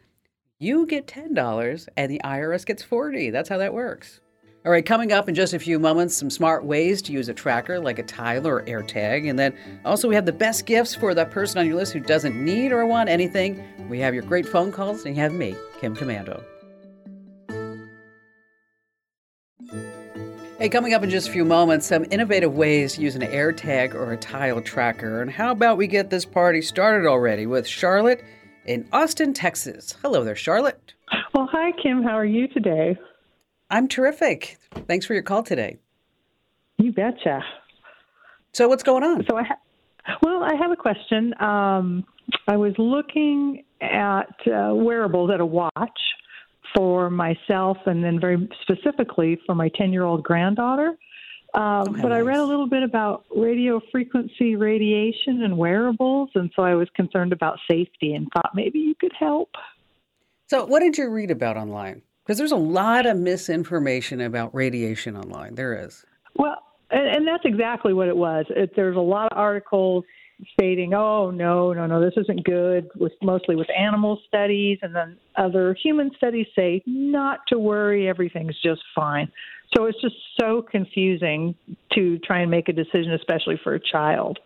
you 0.59 0.85
get 0.85 1.07
$10 1.07 1.87
and 1.97 2.11
the 2.11 2.21
IRS 2.23 2.63
gets 2.63 2.83
40. 2.83 3.31
That's 3.31 3.49
how 3.49 3.57
that 3.57 3.73
works. 3.73 4.19
All 4.63 4.71
right, 4.71 4.85
coming 4.85 5.11
up 5.11 5.27
in 5.27 5.33
just 5.33 5.55
a 5.55 5.59
few 5.59 5.79
moments, 5.79 6.15
some 6.15 6.29
smart 6.29 6.63
ways 6.63 7.01
to 7.03 7.11
use 7.11 7.27
a 7.27 7.33
tracker 7.33 7.79
like 7.79 7.97
a 7.97 8.03
Tile 8.03 8.45
or 8.45 8.61
AirTag. 8.65 9.27
And 9.27 9.39
then 9.39 9.57
also, 9.83 10.07
we 10.07 10.13
have 10.13 10.27
the 10.27 10.31
best 10.31 10.67
gifts 10.67 10.93
for 10.93 11.15
that 11.15 11.31
person 11.31 11.57
on 11.57 11.65
your 11.65 11.77
list 11.77 11.93
who 11.93 11.99
doesn't 11.99 12.35
need 12.35 12.71
or 12.71 12.85
want 12.85 13.09
anything. 13.09 13.63
We 13.89 13.97
have 14.01 14.13
your 14.13 14.21
great 14.21 14.47
phone 14.47 14.71
calls, 14.71 15.05
and 15.05 15.15
you 15.15 15.21
have 15.23 15.33
me, 15.33 15.55
Kim 15.79 15.95
Komando. 15.95 16.43
Hey, 20.61 20.69
coming 20.69 20.93
up 20.93 21.01
in 21.01 21.09
just 21.09 21.27
a 21.27 21.31
few 21.31 21.43
moments, 21.43 21.87
some 21.87 22.05
innovative 22.11 22.53
ways 22.53 22.93
to 22.93 23.01
use 23.01 23.15
an 23.15 23.23
AirTag 23.23 23.95
or 23.95 24.11
a 24.11 24.17
tile 24.17 24.61
tracker. 24.61 25.23
And 25.23 25.31
how 25.31 25.49
about 25.49 25.75
we 25.75 25.87
get 25.87 26.11
this 26.11 26.23
party 26.23 26.61
started 26.61 27.07
already 27.07 27.47
with 27.47 27.65
Charlotte 27.65 28.23
in 28.65 28.87
Austin, 28.93 29.33
Texas? 29.33 29.95
Hello 30.03 30.23
there, 30.23 30.35
Charlotte. 30.35 30.93
Well, 31.33 31.49
hi, 31.51 31.71
Kim. 31.81 32.03
How 32.03 32.11
are 32.11 32.25
you 32.25 32.47
today? 32.47 32.95
I'm 33.71 33.87
terrific. 33.87 34.59
Thanks 34.87 35.03
for 35.03 35.15
your 35.15 35.23
call 35.23 35.41
today. 35.41 35.79
You 36.77 36.93
betcha. 36.93 37.43
So, 38.53 38.67
what's 38.67 38.83
going 38.83 39.03
on? 39.03 39.25
So, 39.27 39.37
I 39.37 39.41
ha- 39.41 40.17
well, 40.21 40.43
I 40.43 40.53
have 40.61 40.69
a 40.69 40.75
question. 40.75 41.33
Um, 41.41 42.05
I 42.47 42.57
was 42.57 42.75
looking 42.77 43.63
at 43.81 44.35
uh, 44.45 44.75
wearables 44.75 45.31
at 45.33 45.39
a 45.39 45.45
watch 45.45 45.71
for 46.75 47.09
myself 47.09 47.77
and 47.85 48.03
then 48.03 48.19
very 48.19 48.47
specifically 48.61 49.39
for 49.45 49.55
my 49.55 49.69
10 49.75 49.91
year 49.91 50.03
old 50.03 50.23
granddaughter. 50.23 50.97
Um, 51.53 51.63
oh, 51.63 51.85
but 51.85 52.09
nice. 52.09 52.13
I 52.13 52.19
read 52.21 52.39
a 52.39 52.45
little 52.45 52.67
bit 52.67 52.81
about 52.81 53.25
radio 53.35 53.81
frequency 53.91 54.55
radiation 54.55 55.43
and 55.43 55.57
wearables, 55.57 56.29
and 56.35 56.49
so 56.55 56.63
I 56.63 56.75
was 56.75 56.87
concerned 56.95 57.33
about 57.33 57.59
safety 57.69 58.13
and 58.13 58.27
thought 58.33 58.51
maybe 58.55 58.79
you 58.79 58.95
could 58.95 59.11
help. 59.19 59.49
So, 60.47 60.65
what 60.65 60.79
did 60.79 60.97
you 60.97 61.09
read 61.09 61.29
about 61.29 61.57
online? 61.57 62.03
Because 62.23 62.37
there's 62.37 62.53
a 62.53 62.57
lot 62.57 63.05
of 63.05 63.17
misinformation 63.17 64.21
about 64.21 64.55
radiation 64.55 65.17
online. 65.17 65.55
There 65.55 65.73
is. 65.85 66.05
Well, 66.35 66.57
and, 66.89 67.07
and 67.07 67.27
that's 67.27 67.43
exactly 67.43 67.93
what 67.93 68.07
it 68.07 68.15
was. 68.15 68.45
It, 68.49 68.73
there's 68.75 68.95
a 68.95 69.01
lot 69.01 69.29
of 69.31 69.37
articles 69.37 70.05
stating, 70.53 70.93
"Oh 70.93 71.31
no, 71.31 71.73
no, 71.73 71.85
no, 71.85 72.01
this 72.01 72.13
isn't 72.17 72.43
good." 72.43 72.89
With 72.95 73.13
mostly 73.21 73.55
with 73.55 73.67
animal 73.77 74.19
studies, 74.27 74.79
and 74.81 74.95
then 74.95 75.17
other 75.35 75.75
human 75.81 76.11
studies 76.15 76.47
say 76.55 76.81
not 76.85 77.39
to 77.49 77.59
worry, 77.59 78.07
everything's 78.07 78.59
just 78.61 78.81
fine. 78.95 79.31
So 79.75 79.85
it's 79.85 79.99
just 80.01 80.15
so 80.39 80.61
confusing 80.61 81.55
to 81.93 82.19
try 82.19 82.41
and 82.41 82.51
make 82.51 82.67
a 82.67 82.73
decision, 82.73 83.13
especially 83.13 83.59
for 83.63 83.73
a 83.73 83.79
child, 83.79 84.39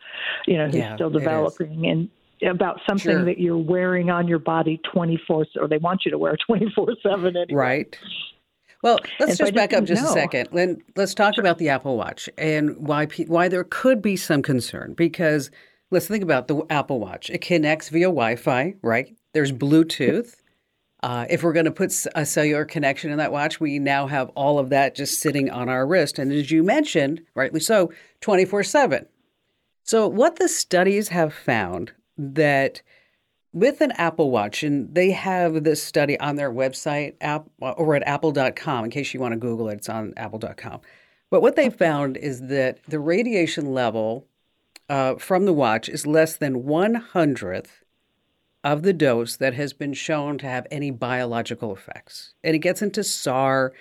you 0.46 0.58
know, 0.58 0.66
who's 0.66 0.76
yeah, 0.76 0.96
still 0.96 1.10
developing 1.10 1.88
and 1.88 2.10
about 2.48 2.80
something 2.88 3.12
sure. 3.12 3.26
that 3.26 3.40
you're 3.40 3.58
wearing 3.58 4.10
on 4.10 4.28
your 4.28 4.40
body 4.40 4.80
24 4.94 5.46
or 5.60 5.68
they 5.68 5.78
want 5.78 6.02
you 6.06 6.12
to 6.12 6.18
wear 6.18 6.38
24 6.46 6.96
7 7.02 7.36
anyway. 7.36 7.46
Right. 7.54 7.98
Well, 8.84 9.00
let's 9.20 9.38
just 9.38 9.56
back 9.56 9.74
up 9.74 9.86
just 9.86 10.04
know. 10.04 10.10
a 10.10 10.14
second. 10.14 10.50
Let's 10.96 11.16
talk 11.16 11.40
about 11.40 11.58
the 11.58 11.70
Apple 11.70 11.98
Watch 11.98 12.30
and 12.38 12.78
why 12.78 13.08
why 13.26 13.48
there 13.48 13.64
could 13.64 14.00
be 14.00 14.16
some 14.16 14.44
concern 14.44 14.94
because 14.94 15.50
let's 15.92 16.08
think 16.08 16.24
about 16.24 16.48
the 16.48 16.64
Apple 16.70 17.00
Watch. 17.00 17.30
It 17.30 17.42
connects 17.42 17.90
via 17.90 18.08
Wi 18.08 18.36
Fi, 18.36 18.76
right? 18.82 19.16
There's 19.34 19.52
Bluetooth. 19.52 20.36
Uh, 21.04 21.26
if 21.30 21.44
we're 21.44 21.54
going 21.54 21.66
to 21.66 21.72
put 21.72 21.94
a 22.16 22.26
cellular 22.26 22.66
connection 22.66 23.12
in 23.12 23.18
that 23.20 23.32
watch, 23.32 23.60
we 23.60 23.78
now 23.78 24.08
have 24.08 24.30
all 24.30 24.58
of 24.58 24.70
that 24.70 24.96
just 24.96 25.22
sitting 25.22 25.52
on 25.52 25.70
our 25.70 25.86
wrist. 25.86 26.18
And 26.18 26.32
as 26.32 26.50
you 26.50 26.64
mentioned, 26.64 27.22
rightly 27.36 27.60
so, 27.60 27.92
24 28.22 28.64
7. 28.64 29.06
So, 29.84 30.08
what 30.08 30.38
the 30.38 30.50
studies 30.50 31.10
have 31.10 31.32
found 31.32 31.92
that 32.18 32.82
with 33.54 33.82
an 33.82 33.92
Apple 33.92 34.32
Watch, 34.32 34.64
and 34.64 34.94
they 34.96 35.12
have 35.12 35.64
this 35.64 35.84
study 35.84 36.20
on 36.20 36.38
their 36.38 36.52
website 36.52 37.16
app, 37.22 37.46
or 37.60 37.96
at 37.96 38.04
apple.com, 38.08 38.86
in 38.86 38.92
case 38.92 39.14
you 39.14 39.20
want 39.20 39.34
to 39.34 39.38
Google 39.40 39.70
it, 39.70 39.76
it's 39.76 39.90
on 39.90 40.14
apple.com. 40.18 40.82
But 41.30 41.42
what 41.42 41.56
they 41.56 41.70
found 41.70 42.18
is 42.18 42.42
that 42.48 42.80
the 42.88 43.00
radiation 43.00 43.74
level 43.74 44.28
uh, 44.90 45.16
from 45.16 45.46
the 45.46 45.54
watch 45.54 45.90
is 45.90 46.06
less 46.06 46.36
than 46.36 46.66
one 46.66 46.96
hundredth 46.96 47.84
of 48.64 48.82
the 48.82 48.94
dose 48.94 49.38
that 49.38 49.54
has 49.54 49.74
been 49.74 49.94
shown 49.94 50.38
to 50.40 50.48
have 50.48 50.66
any 50.72 50.90
biological 50.90 51.74
effects. 51.74 52.34
And 52.44 52.56
it 52.56 52.60
gets 52.60 52.82
into 52.82 53.04
SAR 53.04 53.74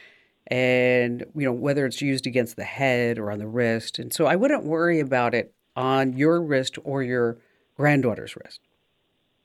and 0.49 1.25
you 1.34 1.46
know 1.46 1.52
whether 1.52 1.87
it's 1.87 2.02
used 2.02 2.26
against 2.26 2.56
the 2.56 2.64
head 2.64 3.18
or 3.18 3.30
on 3.30 3.38
the 3.38 3.46
wrist. 3.46 3.99
And 3.99 4.12
so 4.12 4.26
I 4.26 4.37
wouldn't 4.37 4.64
worry 4.64 5.00
about 5.00 5.34
it 5.34 5.54
on 5.75 6.12
your 6.12 6.40
wrist 6.40 6.78
or 6.84 7.02
your 7.02 7.38
granddaughter's 7.76 8.37
wrist. 8.37 8.61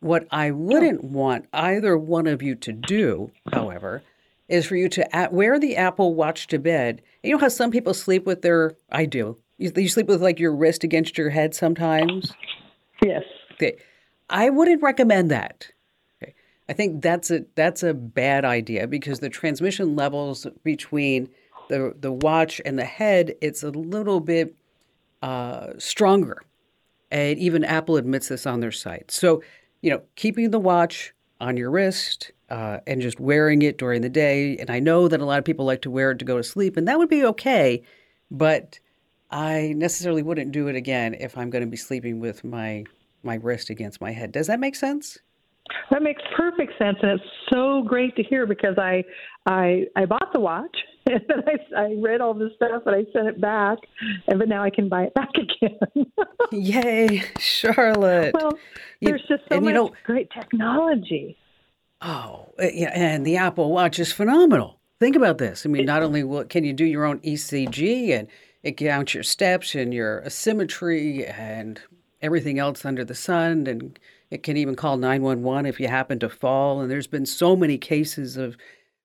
What 0.01 0.27
I 0.31 0.51
wouldn't 0.51 1.03
want 1.03 1.45
either 1.51 1.97
one 1.97 2.27
of 2.27 2.41
you 2.41 2.55
to 2.55 2.71
do, 2.71 3.31
however, 3.51 4.03
is 4.47 4.65
for 4.65 4.75
you 4.75 4.89
to 4.89 5.29
wear 5.31 5.59
the 5.59 5.75
Apple 5.75 6.15
Watch 6.15 6.47
to 6.47 6.59
bed. 6.59 7.01
You 7.23 7.33
know 7.33 7.37
how 7.37 7.49
some 7.49 7.71
people 7.71 7.93
sleep 7.93 8.25
with 8.25 8.41
their, 8.41 8.75
I 8.91 9.05
do. 9.05 9.37
You, 9.59 9.71
you 9.75 9.89
sleep 9.89 10.07
with 10.07 10.23
like 10.23 10.39
your 10.39 10.55
wrist 10.55 10.83
against 10.83 11.17
your 11.17 11.29
head 11.29 11.53
sometimes? 11.53 12.33
Yes. 13.03 13.23
Okay. 13.53 13.77
I 14.29 14.49
wouldn't 14.49 14.81
recommend 14.81 15.29
that. 15.29 15.67
Okay. 16.23 16.33
I 16.67 16.73
think 16.73 17.01
that's 17.01 17.29
a 17.29 17.45
that's 17.55 17.83
a 17.83 17.93
bad 17.93 18.45
idea 18.45 18.87
because 18.87 19.19
the 19.19 19.29
transmission 19.29 19.95
levels 19.95 20.47
between 20.63 21.29
the 21.67 21.93
the 21.99 22.11
watch 22.11 22.61
and 22.65 22.79
the 22.79 22.85
head 22.85 23.35
it's 23.41 23.61
a 23.61 23.69
little 23.69 24.21
bit 24.21 24.55
uh, 25.21 25.73
stronger, 25.77 26.41
and 27.11 27.37
even 27.37 27.65
Apple 27.65 27.97
admits 27.97 28.29
this 28.29 28.47
on 28.47 28.61
their 28.61 28.71
site. 28.71 29.11
So 29.11 29.43
you 29.81 29.91
know, 29.91 30.01
keeping 30.15 30.51
the 30.51 30.59
watch 30.59 31.13
on 31.41 31.57
your 31.57 31.71
wrist 31.71 32.31
uh, 32.49 32.79
and 32.87 33.01
just 33.01 33.19
wearing 33.19 33.61
it 33.61 33.77
during 33.77 34.01
the 34.01 34.09
day. 34.09 34.57
And 34.57 34.69
I 34.69 34.79
know 34.79 35.07
that 35.07 35.21
a 35.21 35.25
lot 35.25 35.39
of 35.39 35.45
people 35.45 35.65
like 35.65 35.81
to 35.83 35.91
wear 35.91 36.11
it 36.11 36.19
to 36.19 36.25
go 36.25 36.37
to 36.37 36.43
sleep, 36.43 36.77
and 36.77 36.87
that 36.87 36.97
would 36.97 37.09
be 37.09 37.25
okay. 37.25 37.83
But 38.31 38.79
I 39.31 39.73
necessarily 39.75 40.23
wouldn't 40.23 40.51
do 40.51 40.67
it 40.67 40.75
again 40.75 41.13
if 41.13 41.37
I'm 41.37 41.49
going 41.49 41.63
to 41.63 41.69
be 41.69 41.77
sleeping 41.77 42.19
with 42.19 42.43
my 42.43 42.83
my 43.21 43.35
wrist 43.35 43.69
against 43.69 43.99
my 43.99 44.11
head. 44.11 44.31
Does 44.31 44.47
that 44.47 44.59
make 44.59 44.75
sense? 44.75 45.17
That 45.91 46.01
makes 46.01 46.21
perfect 46.35 46.73
sense, 46.79 46.97
and 47.01 47.11
it's 47.11 47.29
so 47.53 47.83
great 47.83 48.15
to 48.15 48.23
hear 48.23 48.47
because 48.47 48.77
I 48.77 49.03
I 49.45 49.85
I 49.95 50.05
bought 50.05 50.33
the 50.33 50.39
watch 50.39 50.75
and 51.05 51.21
then 51.27 51.43
I, 51.47 51.81
I 51.81 51.95
read 51.97 52.21
all 52.21 52.33
this 52.33 52.51
stuff 52.55 52.83
and 52.85 52.95
I 52.95 53.05
sent 53.11 53.27
it 53.27 53.41
back, 53.41 53.79
and 54.27 54.39
but 54.39 54.47
now 54.47 54.63
I 54.63 54.69
can 54.69 54.89
buy 54.89 55.03
it 55.03 55.13
back 55.13 55.29
again. 55.35 56.11
Yay, 56.51 57.23
Charlotte! 57.39 58.33
Well, 58.33 58.51
there's 59.01 59.23
just 59.27 59.43
so 59.51 59.59
much 59.59 59.69
you 59.69 59.73
know, 59.73 59.91
great 60.03 60.29
technology. 60.31 61.37
Oh, 62.01 62.53
uh, 62.59 62.67
yeah, 62.73 62.91
and 62.93 63.25
the 63.25 63.37
Apple 63.37 63.71
Watch 63.71 63.99
is 63.99 64.11
phenomenal. 64.11 64.79
Think 64.99 65.15
about 65.15 65.37
this. 65.37 65.65
I 65.65 65.69
mean, 65.69 65.85
not 65.85 66.03
only 66.03 66.23
will, 66.23 66.43
can 66.43 66.63
you 66.63 66.73
do 66.73 66.85
your 66.85 67.05
own 67.05 67.19
ECG 67.19 68.11
and 68.11 68.27
it 68.63 68.77
counts 68.77 69.13
your 69.13 69.23
steps 69.23 69.75
and 69.75 69.93
your 69.93 70.21
asymmetry 70.25 71.25
and 71.25 71.81
everything 72.21 72.59
else 72.59 72.85
under 72.85 73.05
the 73.05 73.15
sun, 73.15 73.67
and 73.67 73.97
it 74.29 74.43
can 74.43 74.57
even 74.57 74.75
call 74.75 74.97
911 74.97 75.65
if 75.65 75.79
you 75.79 75.87
happen 75.87 76.19
to 76.19 76.29
fall. 76.29 76.81
And 76.81 76.91
there's 76.91 77.07
been 77.07 77.25
so 77.25 77.55
many 77.55 77.77
cases 77.77 78.37
of 78.37 78.57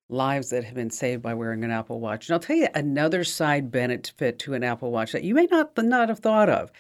lives 0.09 0.51
that 0.51 0.65
have 0.65 0.75
been 0.75 0.91
saved 0.91 1.23
by 1.23 1.35
wearing 1.35 1.65
an 1.65 1.71
Apple 1.71 2.01
Watch. 2.01 2.29
And 2.29 2.35
I'll 2.35 2.41
tell 2.41 2.57
you 2.57 2.69
another 2.75 3.25
side 3.25 3.71
benefit 3.71 4.39
to 4.41 4.55
an 4.55 4.65
Apple 4.65 4.91
Watch 4.91 5.13
that 5.13 5.25
you 5.25 5.35
may 5.35 5.47
not 5.51 5.77
not 5.79 6.09
have 6.09 6.19
thought 6.19 6.49
of 6.49 6.71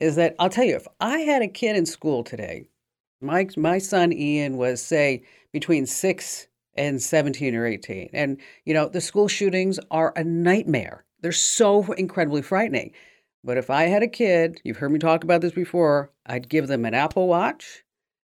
is 0.00 0.16
that 0.16 0.34
I'll 0.38 0.50
tell 0.50 0.64
you 0.64 0.76
if 0.76 0.86
I 1.00 1.18
had 1.20 1.42
a 1.42 1.48
kid 1.48 1.76
in 1.76 1.86
school 1.86 2.22
today, 2.22 2.68
my 3.20 3.48
my 3.56 3.78
son 3.78 4.12
Ian 4.12 4.56
was 4.56 4.80
say 4.80 5.22
between 5.52 5.86
6 5.86 6.46
and 6.74 7.02
17 7.02 7.54
or 7.54 7.66
18. 7.66 8.10
And 8.12 8.38
you 8.64 8.74
know, 8.74 8.88
the 8.88 9.00
school 9.00 9.28
shootings 9.28 9.80
are 9.90 10.12
a 10.14 10.24
nightmare. 10.24 11.04
They're 11.20 11.32
so 11.32 11.92
incredibly 11.92 12.42
frightening. 12.42 12.92
But 13.44 13.56
if 13.56 13.70
I 13.70 13.84
had 13.84 14.02
a 14.02 14.08
kid, 14.08 14.60
you've 14.64 14.76
heard 14.78 14.92
me 14.92 14.98
talk 14.98 15.24
about 15.24 15.40
this 15.40 15.52
before, 15.52 16.10
I'd 16.26 16.48
give 16.48 16.66
them 16.66 16.84
an 16.84 16.94
Apple 16.94 17.28
Watch 17.28 17.84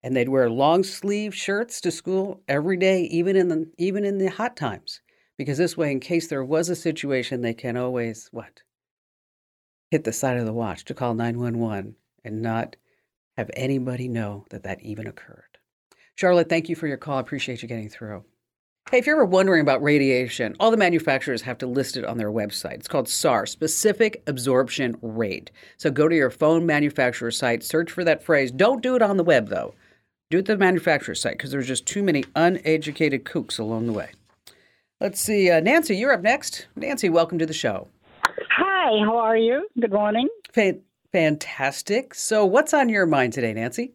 and 0.02 0.14
they'd 0.14 0.28
wear 0.28 0.50
long 0.50 0.84
sleeve 0.84 1.34
shirts 1.34 1.80
to 1.82 1.90
school 1.90 2.42
every 2.48 2.76
day, 2.76 3.02
even 3.04 3.36
in 3.36 3.48
the 3.48 3.70
even 3.78 4.04
in 4.04 4.18
the 4.18 4.28
hot 4.30 4.56
times, 4.56 5.00
because 5.36 5.58
this 5.58 5.76
way, 5.76 5.90
in 5.90 6.00
case 6.00 6.28
there 6.28 6.44
was 6.44 6.68
a 6.68 6.76
situation, 6.76 7.40
they 7.40 7.54
can 7.54 7.76
always 7.76 8.28
what 8.32 8.62
hit 9.90 10.04
the 10.04 10.12
side 10.12 10.36
of 10.36 10.46
the 10.46 10.52
watch 10.52 10.84
to 10.84 10.94
call 10.94 11.14
nine 11.14 11.38
one 11.38 11.58
one 11.58 11.94
and 12.24 12.42
not 12.42 12.76
have 13.36 13.50
anybody 13.54 14.08
know 14.08 14.44
that 14.50 14.64
that 14.64 14.82
even 14.82 15.06
occurred. 15.06 15.58
Charlotte, 16.14 16.48
thank 16.48 16.68
you 16.68 16.76
for 16.76 16.86
your 16.86 16.96
call. 16.96 17.18
I 17.18 17.20
appreciate 17.20 17.62
you 17.62 17.68
getting 17.68 17.88
through. 17.88 18.24
Hey, 18.90 18.98
if 18.98 19.06
you're 19.06 19.16
ever 19.16 19.24
wondering 19.26 19.60
about 19.60 19.82
radiation, 19.82 20.56
all 20.58 20.70
the 20.70 20.76
manufacturers 20.78 21.42
have 21.42 21.58
to 21.58 21.66
list 21.66 21.96
it 21.96 22.04
on 22.04 22.16
their 22.16 22.30
website. 22.30 22.74
It's 22.74 22.88
called 22.88 23.08
SAR, 23.08 23.44
Specific 23.44 24.22
Absorption 24.26 24.96
Rate. 25.02 25.50
So 25.76 25.90
go 25.90 26.08
to 26.08 26.16
your 26.16 26.30
phone 26.30 26.64
manufacturer 26.64 27.30
site, 27.30 27.62
search 27.62 27.90
for 27.90 28.02
that 28.04 28.22
phrase. 28.22 28.50
Don't 28.50 28.82
do 28.82 28.96
it 28.96 29.02
on 29.02 29.18
the 29.18 29.24
web, 29.24 29.48
though 29.48 29.74
do 30.30 30.38
it 30.38 30.46
the 30.46 30.56
manufacturer 30.56 31.14
site 31.14 31.34
because 31.34 31.50
there's 31.50 31.66
just 31.66 31.86
too 31.86 32.02
many 32.02 32.24
uneducated 32.34 33.24
kooks 33.24 33.58
along 33.58 33.86
the 33.86 33.92
way. 33.92 34.10
Let's 35.00 35.20
see. 35.20 35.50
Uh, 35.50 35.60
Nancy, 35.60 35.96
you're 35.96 36.12
up 36.12 36.22
next. 36.22 36.66
Nancy, 36.76 37.08
welcome 37.08 37.38
to 37.38 37.46
the 37.46 37.54
show. 37.54 37.88
Hi, 38.50 39.04
how 39.04 39.16
are 39.16 39.36
you? 39.36 39.68
Good 39.80 39.92
morning. 39.92 40.28
Fa- 40.52 40.78
fantastic. 41.12 42.14
So, 42.14 42.44
what's 42.44 42.74
on 42.74 42.88
your 42.88 43.06
mind 43.06 43.32
today, 43.32 43.52
Nancy? 43.52 43.92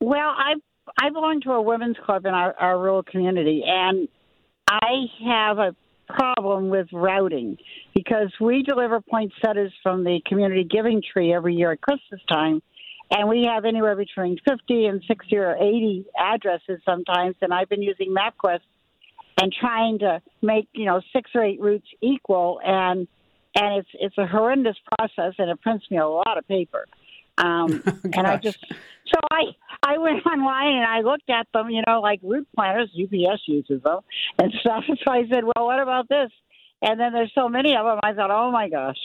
Well, 0.00 0.34
I 0.36 0.54
I 1.00 1.10
belong 1.10 1.40
to 1.42 1.52
a 1.52 1.62
women's 1.62 1.96
club 2.04 2.26
in 2.26 2.34
our, 2.34 2.54
our 2.58 2.78
rural 2.78 3.02
community, 3.02 3.62
and 3.66 4.08
I 4.68 5.06
have 5.26 5.58
a 5.58 5.76
problem 6.08 6.70
with 6.70 6.88
routing 6.92 7.58
because 7.94 8.32
we 8.40 8.62
deliver 8.62 9.00
poinsettias 9.00 9.72
from 9.82 10.04
the 10.04 10.20
community 10.26 10.64
giving 10.64 11.02
tree 11.12 11.32
every 11.32 11.54
year 11.54 11.72
at 11.72 11.80
Christmas 11.80 12.20
time 12.28 12.62
and 13.10 13.28
we 13.28 13.48
have 13.52 13.64
anywhere 13.64 13.96
between 13.96 14.38
50 14.48 14.86
and 14.86 15.02
60 15.06 15.36
or 15.36 15.56
80 15.56 16.06
addresses 16.18 16.80
sometimes. 16.84 17.36
And 17.40 17.52
I've 17.52 17.68
been 17.68 17.82
using 17.82 18.14
MapQuest 18.14 18.60
and 19.40 19.54
trying 19.58 20.00
to 20.00 20.20
make 20.42 20.68
you 20.72 20.84
know 20.84 21.00
six 21.12 21.30
or 21.34 21.44
eight 21.44 21.60
routes 21.60 21.86
equal, 22.02 22.60
and 22.64 23.06
and 23.54 23.78
it's 23.78 23.88
it's 23.94 24.18
a 24.18 24.26
horrendous 24.26 24.76
process, 24.98 25.34
and 25.38 25.50
it 25.50 25.60
prints 25.62 25.86
me 25.90 25.98
a 25.98 26.06
lot 26.06 26.36
of 26.36 26.46
paper. 26.48 26.86
Um, 27.38 27.82
and 28.16 28.26
I 28.26 28.36
just 28.36 28.58
so 29.06 29.20
I 29.30 29.42
I 29.82 29.98
went 29.98 30.24
online 30.26 30.76
and 30.76 30.84
I 30.84 31.00
looked 31.00 31.30
at 31.30 31.46
them, 31.52 31.70
you 31.70 31.82
know, 31.86 32.00
like 32.00 32.20
route 32.22 32.48
planners. 32.54 32.90
UPS 32.90 33.42
uses 33.46 33.82
them 33.82 34.00
and 34.38 34.52
stuff. 34.60 34.84
So 35.04 35.12
I 35.12 35.22
said, 35.28 35.44
well, 35.44 35.66
what 35.66 35.80
about 35.80 36.08
this? 36.08 36.30
And 36.82 36.98
then 36.98 37.12
there's 37.12 37.32
so 37.34 37.48
many 37.48 37.74
of 37.76 37.84
them. 37.84 37.98
I 38.02 38.12
thought, 38.12 38.30
oh 38.30 38.50
my 38.50 38.68
gosh, 38.68 38.96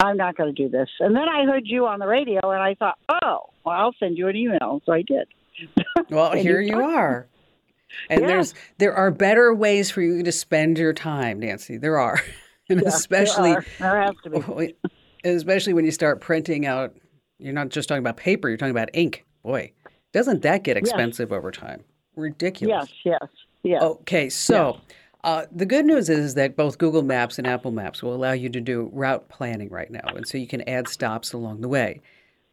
I'm 0.00 0.16
not 0.16 0.36
going 0.36 0.54
to 0.54 0.62
do 0.62 0.68
this. 0.68 0.88
And 1.00 1.14
then 1.16 1.28
I 1.28 1.44
heard 1.44 1.62
you 1.64 1.86
on 1.86 1.98
the 1.98 2.06
radio, 2.06 2.40
and 2.50 2.62
I 2.62 2.74
thought, 2.74 2.98
oh, 3.08 3.50
well, 3.64 3.74
I'll 3.74 3.94
send 3.98 4.18
you 4.18 4.28
an 4.28 4.36
email. 4.36 4.82
So 4.84 4.92
I 4.92 5.02
did. 5.02 5.28
Well, 6.10 6.32
here 6.32 6.60
you 6.60 6.82
are. 6.82 7.28
And 8.10 8.20
yeah. 8.20 8.26
there's 8.26 8.54
there 8.78 8.94
are 8.94 9.10
better 9.10 9.54
ways 9.54 9.90
for 9.90 10.02
you 10.02 10.22
to 10.22 10.32
spend 10.32 10.78
your 10.78 10.92
time, 10.92 11.38
Nancy. 11.40 11.78
There 11.78 11.98
are, 11.98 12.20
and 12.68 12.82
yeah, 12.82 12.88
especially 12.88 13.52
there, 13.52 13.64
there 13.78 14.02
has 14.02 14.14
to 14.24 14.30
be. 14.30 14.74
especially 15.24 15.72
when 15.72 15.84
you 15.84 15.92
start 15.92 16.20
printing 16.20 16.66
out. 16.66 16.94
You're 17.38 17.52
not 17.52 17.68
just 17.68 17.88
talking 17.88 18.02
about 18.02 18.16
paper; 18.16 18.48
you're 18.48 18.58
talking 18.58 18.72
about 18.72 18.90
ink. 18.92 19.24
Boy, 19.42 19.72
doesn't 20.14 20.40
that 20.42 20.64
get 20.64 20.78
expensive 20.78 21.28
yes. 21.30 21.36
over 21.36 21.50
time? 21.50 21.84
Ridiculous. 22.16 22.88
Yes, 23.04 23.18
yes, 23.22 23.30
yes. 23.62 23.82
Okay, 23.82 24.30
so. 24.30 24.78
Yes 24.80 24.96
uh, 25.24 25.46
the 25.50 25.64
good 25.64 25.86
news 25.86 26.10
is 26.10 26.34
that 26.34 26.54
both 26.54 26.76
Google 26.76 27.02
Maps 27.02 27.38
and 27.38 27.46
Apple 27.46 27.70
Maps 27.70 28.02
will 28.02 28.14
allow 28.14 28.32
you 28.32 28.50
to 28.50 28.60
do 28.60 28.90
route 28.92 29.26
planning 29.30 29.70
right 29.70 29.90
now, 29.90 30.06
and 30.14 30.28
so 30.28 30.36
you 30.36 30.46
can 30.46 30.60
add 30.68 30.86
stops 30.86 31.32
along 31.32 31.62
the 31.62 31.68
way. 31.68 32.02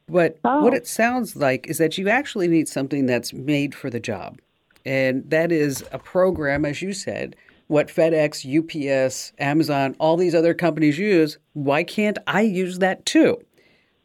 But 0.07 0.37
oh. 0.45 0.63
what 0.63 0.73
it 0.73 0.87
sounds 0.87 1.35
like 1.35 1.67
is 1.67 1.77
that 1.79 1.97
you 1.97 2.07
actually 2.07 2.47
need 2.47 2.69
something 2.69 3.05
that's 3.05 3.33
made 3.33 3.75
for 3.75 3.89
the 3.89 3.99
job, 3.99 4.39
and 4.85 5.29
that 5.29 5.51
is 5.51 5.83
a 5.91 5.99
program, 5.99 6.63
as 6.63 6.81
you 6.81 6.93
said, 6.93 7.35
what 7.67 7.89
FedEx, 7.89 8.47
UPS, 8.47 9.33
Amazon, 9.37 9.93
all 9.99 10.15
these 10.15 10.33
other 10.33 10.53
companies 10.53 10.97
use. 10.97 11.37
Why 11.51 11.83
can't 11.83 12.17
I 12.25 12.39
use 12.39 12.79
that 12.79 13.05
too? 13.05 13.37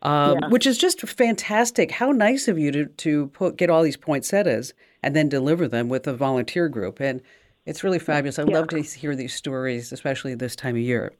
Um, 0.03 0.39
yeah. 0.41 0.49
Which 0.49 0.67
is 0.67 0.79
just 0.79 1.01
fantastic. 1.01 1.91
How 1.91 2.13
nice 2.13 2.49
of 2.49 2.59
you 2.59 2.71
to 2.73 2.87
to 2.87 3.27
put 3.29 3.57
get 3.57 3.71
all 3.71 3.83
these 3.83 3.97
poinsettias 3.97 4.75
and 5.03 5.17
then 5.17 5.29
deliver 5.29 5.67
them 5.69 5.89
with 5.89 6.07
a 6.07 6.15
volunteer 6.15 6.69
group 6.69 7.01
and 7.01 7.23
it's 7.67 7.83
really 7.83 7.99
fabulous. 7.99 8.39
I 8.39 8.45
yeah. 8.45 8.55
love 8.55 8.69
to 8.69 8.81
hear 8.81 9.17
these 9.17 9.35
stories, 9.35 9.93
especially 9.93 10.35
this 10.35 10.55
time 10.55 10.77
of 10.77 10.83
year. 10.83 11.13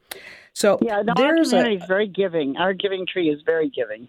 So 0.53 0.79
yeah, 0.81 1.01
no, 1.01 1.13
there's 1.15 1.53
our 1.53 1.59
community 1.59 1.81
a, 1.81 1.83
is 1.83 1.87
very 1.87 2.07
giving. 2.07 2.55
Our 2.57 2.73
giving 2.73 3.05
tree 3.05 3.29
is 3.29 3.41
very 3.45 3.69
giving. 3.69 4.07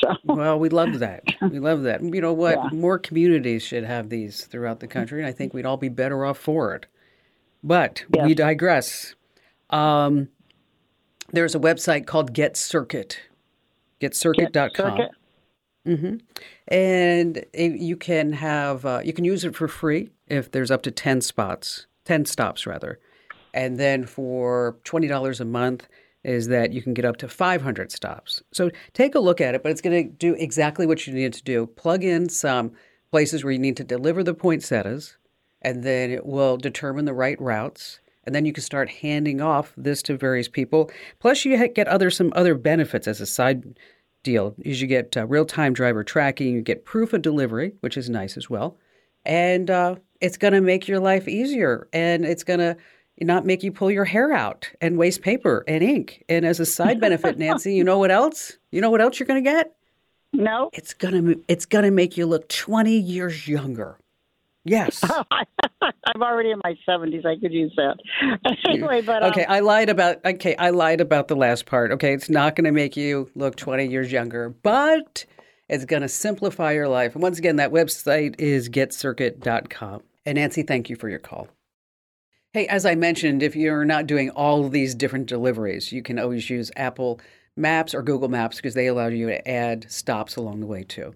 So. 0.00 0.12
Well, 0.24 0.58
we 0.58 0.70
love 0.70 0.98
that. 0.98 1.22
We 1.50 1.60
love 1.60 1.82
that. 1.82 2.02
You 2.02 2.20
know 2.20 2.32
what? 2.32 2.58
Yeah. 2.58 2.70
More 2.72 2.98
communities 2.98 3.62
should 3.62 3.84
have 3.84 4.08
these 4.08 4.46
throughout 4.46 4.80
the 4.80 4.88
country, 4.88 5.20
and 5.20 5.28
I 5.28 5.32
think 5.32 5.54
we'd 5.54 5.66
all 5.66 5.76
be 5.76 5.88
better 5.88 6.24
off 6.24 6.38
for 6.38 6.74
it. 6.74 6.86
But 7.62 8.04
yes. 8.12 8.26
we 8.26 8.34
digress. 8.34 9.14
Um, 9.70 10.28
there's 11.32 11.54
a 11.54 11.60
website 11.60 12.06
called 12.06 12.32
Get 12.32 12.56
Circuit. 12.56 13.20
GetCircuit.com. 14.10 14.96
Get. 14.96 15.10
Mm-hmm. 15.86 16.16
And 16.68 17.44
you 17.52 17.96
can 17.96 18.32
have 18.32 18.86
uh, 18.86 19.00
you 19.04 19.12
can 19.12 19.24
use 19.24 19.44
it 19.44 19.54
for 19.54 19.68
free 19.68 20.10
if 20.28 20.50
there's 20.50 20.70
up 20.70 20.82
to 20.82 20.90
ten 20.90 21.20
spots, 21.20 21.86
ten 22.04 22.24
stops 22.24 22.66
rather, 22.66 22.98
and 23.52 23.78
then 23.78 24.06
for 24.06 24.76
twenty 24.84 25.08
dollars 25.08 25.40
a 25.40 25.44
month 25.44 25.86
is 26.24 26.48
that 26.48 26.72
you 26.72 26.80
can 26.80 26.94
get 26.94 27.04
up 27.04 27.18
to 27.18 27.28
500 27.28 27.92
stops. 27.92 28.42
So 28.50 28.70
take 28.94 29.14
a 29.14 29.18
look 29.18 29.42
at 29.42 29.54
it, 29.54 29.62
but 29.62 29.70
it's 29.70 29.82
going 29.82 30.08
to 30.08 30.10
do 30.10 30.32
exactly 30.36 30.86
what 30.86 31.06
you 31.06 31.12
need 31.12 31.34
to 31.34 31.42
do. 31.42 31.66
Plug 31.66 32.02
in 32.02 32.30
some 32.30 32.72
places 33.10 33.44
where 33.44 33.52
you 33.52 33.58
need 33.58 33.76
to 33.76 33.84
deliver 33.84 34.24
the 34.24 34.32
poinsettias, 34.32 35.18
and 35.60 35.84
then 35.84 36.10
it 36.10 36.24
will 36.24 36.56
determine 36.56 37.04
the 37.04 37.12
right 37.12 37.38
routes 37.38 38.00
and 38.24 38.34
then 38.34 38.44
you 38.44 38.52
can 38.52 38.62
start 38.62 38.88
handing 38.88 39.40
off 39.40 39.72
this 39.76 40.02
to 40.02 40.16
various 40.16 40.48
people. 40.48 40.90
Plus, 41.18 41.44
you 41.44 41.68
get 41.68 41.88
other 41.88 42.10
some 42.10 42.32
other 42.34 42.54
benefits 42.54 43.06
as 43.06 43.20
a 43.20 43.26
side 43.26 43.78
deal. 44.24 44.56
Is 44.58 44.80
you 44.80 44.88
get 44.88 45.16
uh, 45.16 45.26
real 45.26 45.44
time 45.44 45.72
driver 45.72 46.02
tracking, 46.02 46.54
you 46.54 46.62
get 46.62 46.84
proof 46.84 47.12
of 47.12 47.22
delivery, 47.22 47.74
which 47.80 47.96
is 47.96 48.10
nice 48.10 48.36
as 48.36 48.50
well, 48.50 48.76
and 49.24 49.70
uh, 49.70 49.94
it's 50.20 50.36
going 50.36 50.54
to 50.54 50.60
make 50.60 50.88
your 50.88 50.98
life 50.98 51.28
easier, 51.28 51.86
and 51.92 52.24
it's 52.24 52.42
going 52.42 52.58
to 52.58 52.76
not 53.20 53.46
make 53.46 53.62
you 53.62 53.70
pull 53.70 53.90
your 53.90 54.04
hair 54.04 54.32
out 54.32 54.68
and 54.80 54.98
waste 54.98 55.22
paper 55.22 55.62
and 55.68 55.84
ink. 55.84 56.24
And 56.28 56.44
as 56.44 56.58
a 56.58 56.66
side 56.66 57.00
benefit, 57.00 57.38
Nancy, 57.38 57.74
you 57.74 57.84
know 57.84 57.98
what 57.98 58.10
else? 58.10 58.58
You 58.72 58.80
know 58.80 58.90
what 58.90 59.00
else 59.00 59.20
you're 59.20 59.26
going 59.28 59.42
to 59.42 59.48
get? 59.48 59.76
No. 60.34 60.70
It's 60.72 60.94
gonna 60.94 61.36
it's 61.46 61.64
gonna 61.64 61.92
make 61.92 62.16
you 62.16 62.26
look 62.26 62.48
20 62.48 62.98
years 62.98 63.46
younger. 63.46 63.98
Yes. 64.64 65.04
I'm 66.06 66.22
already 66.22 66.50
in 66.50 66.60
my 66.64 66.76
70s. 66.88 67.26
I 67.26 67.38
could 67.38 67.52
use 67.52 67.72
that. 67.76 67.96
anyway, 68.68 69.02
but 69.02 69.22
um, 69.22 69.30
okay, 69.30 69.44
I 69.44 69.60
lied 69.60 69.90
about 69.90 70.24
okay, 70.24 70.56
I 70.56 70.70
lied 70.70 71.00
about 71.00 71.28
the 71.28 71.36
last 71.36 71.66
part. 71.66 71.92
Okay, 71.92 72.14
it's 72.14 72.30
not 72.30 72.56
going 72.56 72.64
to 72.64 72.72
make 72.72 72.96
you 72.96 73.30
look 73.34 73.56
20 73.56 73.86
years 73.86 74.10
younger, 74.10 74.48
but 74.48 75.24
it's 75.68 75.84
going 75.84 76.02
to 76.02 76.08
simplify 76.08 76.72
your 76.72 76.88
life. 76.88 77.14
And 77.14 77.22
once 77.22 77.38
again, 77.38 77.56
that 77.56 77.72
website 77.72 78.36
is 78.38 78.68
getcircuit.com. 78.68 80.02
And 80.26 80.36
Nancy, 80.36 80.62
thank 80.62 80.88
you 80.88 80.96
for 80.96 81.08
your 81.08 81.18
call. 81.18 81.48
Hey, 82.52 82.66
as 82.68 82.86
I 82.86 82.94
mentioned, 82.94 83.42
if 83.42 83.56
you're 83.56 83.84
not 83.84 84.06
doing 84.06 84.30
all 84.30 84.64
of 84.64 84.72
these 84.72 84.94
different 84.94 85.26
deliveries, 85.26 85.92
you 85.92 86.02
can 86.02 86.18
always 86.18 86.48
use 86.48 86.70
Apple 86.76 87.20
Maps 87.56 87.94
or 87.94 88.02
Google 88.02 88.28
Maps 88.28 88.56
because 88.56 88.74
they 88.74 88.86
allow 88.86 89.08
you 89.08 89.26
to 89.26 89.48
add 89.48 89.90
stops 89.90 90.36
along 90.36 90.60
the 90.60 90.66
way 90.66 90.84
too. 90.84 91.14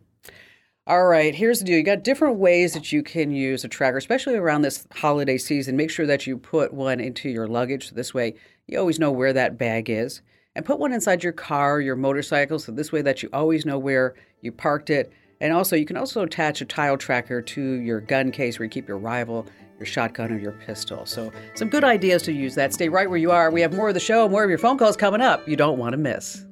All 0.88 1.04
right, 1.04 1.34
here's 1.34 1.58
the 1.58 1.66
deal. 1.66 1.76
You 1.76 1.82
got 1.82 2.02
different 2.02 2.38
ways 2.38 2.72
that 2.72 2.92
you 2.92 3.02
can 3.02 3.30
use 3.30 3.62
a 3.62 3.68
tracker, 3.68 3.98
especially 3.98 4.36
around 4.36 4.62
this 4.62 4.86
holiday 4.90 5.36
season. 5.36 5.76
Make 5.76 5.90
sure 5.90 6.06
that 6.06 6.26
you 6.26 6.38
put 6.38 6.72
one 6.72 6.98
into 6.98 7.28
your 7.28 7.46
luggage. 7.46 7.90
So 7.90 7.94
this 7.94 8.14
way 8.14 8.36
you 8.66 8.78
always 8.78 8.98
know 8.98 9.12
where 9.12 9.34
that 9.34 9.58
bag 9.58 9.90
is. 9.90 10.22
And 10.56 10.64
put 10.64 10.78
one 10.78 10.94
inside 10.94 11.22
your 11.22 11.34
car, 11.34 11.82
your 11.82 11.94
motorcycle, 11.94 12.58
so 12.58 12.72
this 12.72 12.90
way 12.90 13.02
that 13.02 13.22
you 13.22 13.28
always 13.34 13.66
know 13.66 13.78
where 13.78 14.14
you 14.40 14.50
parked 14.50 14.88
it. 14.88 15.12
And 15.42 15.52
also 15.52 15.76
you 15.76 15.84
can 15.84 15.98
also 15.98 16.22
attach 16.22 16.62
a 16.62 16.64
tile 16.64 16.96
tracker 16.96 17.42
to 17.42 17.62
your 17.62 18.00
gun 18.00 18.30
case 18.30 18.58
where 18.58 18.64
you 18.64 18.70
keep 18.70 18.88
your 18.88 18.96
rifle, 18.96 19.44
your 19.78 19.84
shotgun, 19.84 20.32
or 20.32 20.38
your 20.38 20.52
pistol. 20.52 21.04
So 21.04 21.30
some 21.54 21.68
good 21.68 21.84
ideas 21.84 22.22
to 22.22 22.32
use 22.32 22.54
that. 22.54 22.72
Stay 22.72 22.88
right 22.88 23.10
where 23.10 23.18
you 23.18 23.30
are. 23.30 23.50
We 23.50 23.60
have 23.60 23.74
more 23.74 23.88
of 23.88 23.94
the 23.94 24.00
show, 24.00 24.26
more 24.26 24.42
of 24.42 24.48
your 24.48 24.58
phone 24.58 24.78
calls 24.78 24.96
coming 24.96 25.20
up. 25.20 25.46
You 25.46 25.56
don't 25.56 25.78
want 25.78 25.92
to 25.92 25.98
miss. 25.98 26.46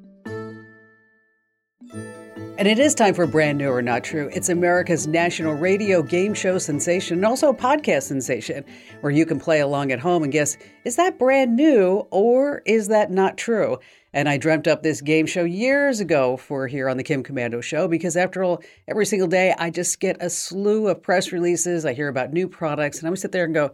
And 2.59 2.67
it 2.67 2.79
is 2.79 2.95
time 2.95 3.13
for 3.13 3.27
Brand 3.27 3.59
New 3.59 3.69
or 3.69 3.83
Not 3.83 4.03
True. 4.03 4.31
It's 4.33 4.49
America's 4.49 5.07
national 5.07 5.53
radio 5.53 6.03
game 6.03 6.33
show 6.33 6.57
sensation 6.57 7.19
and 7.19 7.27
also 7.27 7.53
podcast 7.53 8.05
sensation 8.05 8.65
where 9.03 9.13
you 9.13 9.27
can 9.27 9.39
play 9.39 9.61
along 9.61 9.93
at 9.93 10.01
home 10.01 10.23
and 10.23 10.33
guess, 10.33 10.57
is 10.87 10.97
that 10.97 11.19
brand 11.19 11.55
new 11.55 12.07
or 12.11 12.63
is 12.65 12.89
that 12.89 13.11
not 13.11 13.37
true? 13.37 13.79
And 14.15 14.27
I 14.27 14.39
dreamt 14.39 14.67
up 14.67 14.83
this 14.83 15.03
game 15.03 15.27
show 15.27 15.45
years 15.45 16.01
ago 16.01 16.39
for 16.39 16.67
here 16.67 16.89
on 16.89 16.97
the 16.97 17.03
Kim 17.03 17.23
Komando 17.23 17.63
Show 17.63 17.89
because 17.89 18.17
after 18.17 18.43
all, 18.43 18.63
every 18.89 19.05
single 19.05 19.29
day 19.29 19.55
I 19.59 19.69
just 19.69 20.01
get 20.01 20.17
a 20.21 20.31
slew 20.31 20.89
of 20.89 21.03
press 21.03 21.33
releases. 21.33 21.85
I 21.85 21.93
hear 21.93 22.09
about 22.09 22.33
new 22.33 22.49
products 22.49 23.01
and 23.01 23.07
I 23.07 23.11
would 23.11 23.19
sit 23.19 23.33
there 23.33 23.45
and 23.45 23.53
go, 23.53 23.73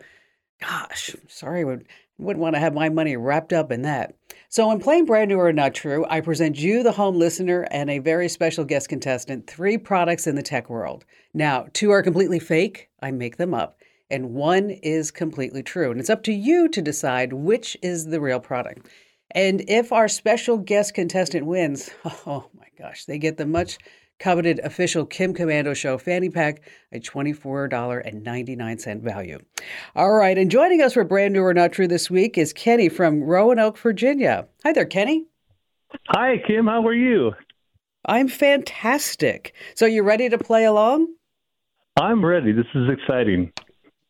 gosh, 0.61 1.15
sorry, 1.29 1.65
would 1.65 1.87
wouldn't 2.19 2.43
want 2.43 2.55
to 2.57 2.61
have 2.61 2.75
my 2.75 2.89
money 2.89 3.17
wrapped 3.17 3.53
up 3.53 3.71
in 3.71 3.83
that. 3.83 4.15
So, 4.53 4.71
in 4.71 4.81
playing 4.81 5.07
Brand 5.07 5.31
New 5.31 5.39
or 5.39 5.51
Not 5.51 5.73
True, 5.73 6.05
I 6.11 6.21
present 6.21 6.59
you, 6.59 6.83
the 6.83 6.93
home 6.93 7.17
listener, 7.17 7.67
and 7.71 7.89
a 7.89 8.01
very 8.01 8.29
special 8.29 8.67
guest 8.67 8.91
contestant 8.91 9.47
three 9.47 9.79
products 9.79 10.27
in 10.27 10.35
the 10.35 10.43
tech 10.43 10.69
world. 10.69 11.07
Now, 11.33 11.69
two 11.73 11.91
are 11.91 12.03
completely 12.03 12.39
fake, 12.39 12.91
I 13.01 13.13
make 13.13 13.39
them 13.39 13.55
up, 13.55 13.79
and 14.11 14.35
one 14.35 14.69
is 14.69 15.11
completely 15.11 15.63
true. 15.63 15.91
And 15.91 15.99
it's 15.99 16.11
up 16.11 16.23
to 16.25 16.35
you 16.35 16.69
to 16.69 16.83
decide 16.83 17.33
which 17.33 17.79
is 17.81 18.05
the 18.05 18.21
real 18.21 18.41
product. 18.41 18.89
And 19.31 19.65
if 19.69 19.91
our 19.91 20.07
special 20.07 20.59
guest 20.59 20.93
contestant 20.93 21.47
wins, 21.47 21.89
oh 22.05 22.51
my 22.53 22.67
gosh, 22.79 23.07
they 23.07 23.17
get 23.17 23.39
the 23.39 23.47
much 23.47 23.79
coveted 24.23 24.61
official 24.61 25.05
Kim 25.05 25.35
Komando 25.35 25.75
Show 25.75 25.99
fanny 25.99 26.31
pack 26.31 26.63
at 26.93 27.03
$24.99 27.03 29.03
value. 29.03 29.41
All 29.97 30.13
right, 30.13 30.39
and 30.39 30.49
joining 30.49 30.81
us 30.81 30.95
for 30.95 31.03
Brand 31.03 31.35
New 31.35 31.43
or 31.43 31.53
Not 31.53 31.73
True 31.73 31.89
this 31.89 32.09
week 32.09 32.39
is 32.39 32.53
Kenny 32.53 32.89
from 32.89 33.25
Roanoke, 33.25 33.77
Virginia. 33.77 34.47
Hi 34.63 34.73
there, 34.73 34.87
Kenny. 34.87 35.27
Hi, 36.11 36.41
Kim. 36.47 36.69
How 36.69 36.87
are 36.87 36.95
you? 36.95 37.33
I'm 38.07 38.29
fantastic. 38.29 39.55
So, 39.75 39.87
you 39.87 40.05
ready 40.05 40.29
to 40.29 40.39
play 40.39 40.65
along? 40.65 41.09
I'm 42.01 42.25
ready. 42.25 42.53
This 42.53 42.67
is 42.75 42.89
exciting. 42.91 43.53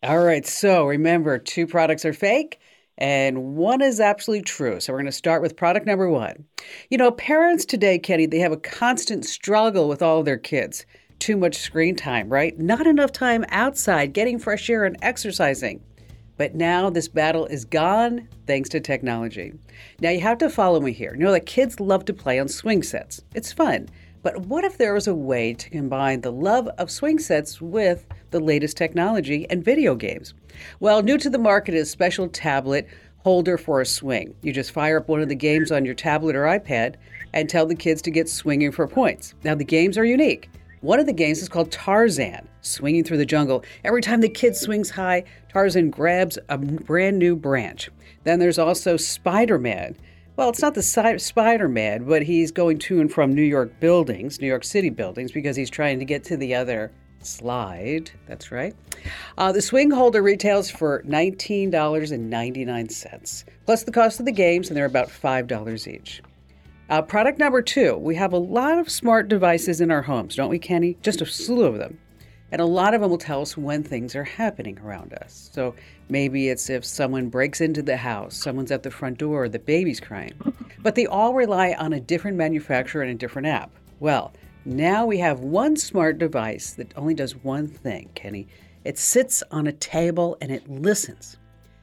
All 0.03 0.23
right. 0.23 0.47
So, 0.47 0.87
remember, 0.87 1.39
two 1.39 1.67
products 1.67 2.05
are 2.05 2.13
fake 2.13 2.61
and 2.99 3.57
one 3.57 3.81
is 3.81 4.01
absolutely 4.01 4.45
true. 4.45 4.81
So 4.81 4.93
we're 4.93 4.99
going 4.99 5.07
to 5.07 5.13
start 5.13 5.43
with 5.43 5.57
product 5.57 5.87
number 5.87 6.09
one. 6.09 6.45
You 6.91 6.99
know, 6.99 7.11
parents 7.11 7.65
today, 7.65 7.99
Kenny, 7.99 8.27
they 8.27 8.39
have 8.39 8.53
a 8.53 8.57
constant 8.57 9.25
struggle 9.25 9.89
with 9.89 10.03
all 10.03 10.23
their 10.23 10.39
kids. 10.39 10.87
Too 11.19 11.37
much 11.37 11.57
screen 11.57 11.97
time, 11.97 12.29
right? 12.29 12.59
Not 12.59 12.87
enough 12.87 13.13
time 13.13 13.45
outside, 13.49 14.13
getting 14.13 14.39
fresh 14.39 14.69
air 14.69 14.85
and 14.85 14.97
exercising. 15.03 15.83
But 16.37 16.55
now 16.55 16.91
this 16.91 17.09
battle 17.09 17.47
is 17.47 17.65
gone 17.65 18.29
thanks 18.47 18.69
to 18.71 18.81
technology. 18.81 19.53
Now 20.01 20.11
you 20.11 20.21
have 20.21 20.39
to 20.39 20.51
follow 20.51 20.81
me 20.81 20.93
here. 20.93 21.15
You 21.15 21.25
know 21.25 21.33
that 21.33 21.47
kids 21.47 21.79
love 21.79 22.05
to 22.07 22.15
play 22.15 22.41
on 22.41 22.49
swing 22.49 22.83
sets. 22.83 23.23
It's 23.35 23.53
fun. 23.53 23.89
But 24.23 24.47
what 24.47 24.65
if 24.65 24.79
there 24.79 24.95
was 24.95 25.09
a 25.09 25.15
way 25.15 25.53
to 25.55 25.71
combine 25.71 26.21
the 26.21 26.31
love 26.31 26.69
of 26.79 26.91
swing 26.91 27.19
sets 27.19 27.61
with 27.61 28.07
the 28.31 28.39
latest 28.39 28.77
technology 28.77 29.47
and 29.51 29.65
video 29.65 29.95
games? 29.97 30.35
Well, 30.79 31.03
new 31.03 31.19
to 31.19 31.29
the 31.29 31.39
market 31.39 31.75
is 31.75 31.91
special 31.91 32.29
tablet 32.29 32.87
holder 33.19 33.59
for 33.59 33.81
a 33.81 33.87
swing. 33.87 34.35
You 34.43 34.53
just 34.53 34.73
fire 34.73 34.99
up 34.99 35.09
one 35.09 35.23
of 35.23 35.29
the 35.29 35.35
games 35.35 35.73
on 35.73 35.85
your 35.85 35.95
tablet 35.95 36.37
or 36.37 36.45
iPad 36.45 36.97
and 37.33 37.49
tell 37.49 37.67
the 37.67 37.75
kids 37.75 38.03
to 38.03 38.11
get 38.11 38.29
swinging 38.29 38.73
for 38.73 38.87
points. 38.87 39.35
Now, 39.45 39.55
the 39.55 39.65
games 39.65 39.99
are 39.99 40.05
unique. 40.05 40.51
One 40.83 40.99
of 40.99 41.07
the 41.07 41.13
games 41.13 41.41
is 41.41 41.49
called 41.49 41.71
Tarzan, 41.71 42.49
swinging 42.61 43.05
through 43.05 43.19
the 43.19 43.27
jungle. 43.27 43.65
Every 43.85 44.03
time 44.03 44.21
the 44.21 44.29
kid 44.29 44.57
swings 44.57 44.91
high, 44.91 45.25
Tarzan 45.49 45.91
grabs 45.91 46.39
a 46.49 46.59
brand 46.59 47.19
new 47.19 47.37
branch. 47.37 47.89
Then 48.25 48.41
there's 48.41 48.59
also 48.59 48.97
Spider 48.97 49.59
Man. 49.59 49.97
Well, 50.43 50.51
it's 50.51 50.61
not 50.61 50.75
the 50.75 50.83
Spider 51.19 51.69
Man, 51.69 52.03
but 52.03 52.25
he's 52.25 52.51
going 52.51 52.81
to 52.81 53.01
and 53.01 53.13
from 53.13 53.33
New 53.33 53.45
York 53.45 53.79
buildings, 53.79 54.41
New 54.41 54.49
York 54.49 54.65
City 54.65 54.91
buildings, 54.91 55.31
because 55.31 55.55
he's 55.55 55.71
trying 55.71 56.01
to 56.01 56.05
get 56.05 56.25
to 56.25 56.37
the 56.37 56.53
other 56.53 56.91
slide. 57.21 58.11
That's 58.27 58.51
right. 58.51 58.75
Uh, 59.39 59.53
the 59.53 59.63
swing 59.63 59.93
holder 59.93 60.21
retails 60.21 60.69
for 60.69 61.05
$19.99, 61.05 63.45
plus 63.67 63.85
the 63.85 63.93
cost 63.93 64.19
of 64.19 64.27
the 64.27 64.33
games, 64.33 64.67
and 64.67 64.77
they're 64.77 64.85
about 64.85 65.11
$5 65.11 65.87
each. 65.87 66.21
Uh, 66.91 67.03
product 67.03 67.39
number 67.39 67.63
two 67.63 67.97
we 67.97 68.17
have 68.17 68.33
a 68.33 68.39
lot 68.39 68.81
of 68.81 68.91
smart 68.91 69.29
devices 69.29 69.81
in 69.81 69.93
our 69.93 70.03
homes, 70.03 70.35
don't 70.35 70.51
we, 70.51 70.59
Kenny? 70.59 70.97
Just 71.03 71.21
a 71.21 71.27
slew 71.27 71.67
of 71.67 71.79
them. 71.79 72.01
And 72.53 72.61
a 72.61 72.67
lot 72.67 72.93
of 72.93 73.01
them 73.01 73.11
will 73.11 73.19
tell 73.19 73.41
us 73.41 73.57
when 73.57 73.83
things 73.83 74.15
are 74.15 74.25
happening 74.25 74.79
around 74.79 75.15
us. 75.15 75.51
So 75.53 75.75
maybe 76.11 76.51
it's 76.51 76.69
if 76.69 76.85
someone 76.85 77.31
breaks 77.31 77.63
into 77.63 77.83
the 77.83 77.97
house, 77.97 78.37
someone's 78.37 78.71
at 78.71 78.83
the 78.83 78.91
front 78.91 79.19
door, 79.19 79.49
the 79.49 79.59
baby's 79.59 80.01
crying. 80.01 80.33
But 80.83 80.95
they 80.95 81.07
all 81.07 81.33
rely 81.33 81.73
on 81.79 81.95
a 81.95 82.01
different 82.01 82.37
manufacturer 82.37 83.01
and 83.03 83.11
a 83.11 83.15
different 83.15 83.49
app. 83.49 83.71
Well, 84.01 84.33
now 84.67 85.07
we 85.07 85.17
have 85.19 85.41
one 85.41 85.77
smart 85.77 86.19
device 86.19 86.75
that 86.75 86.93
only 86.97 87.15
does 87.15 87.37
one 87.37 87.67
thing, 87.67 88.11
Kenny. 88.15 88.47
It 88.85 88.99
sits 88.99 89.43
on 89.51 89.67
a 89.67 89.73
table 89.73 90.37
and 90.43 90.53
it 90.53 90.69
listens. 90.69 91.39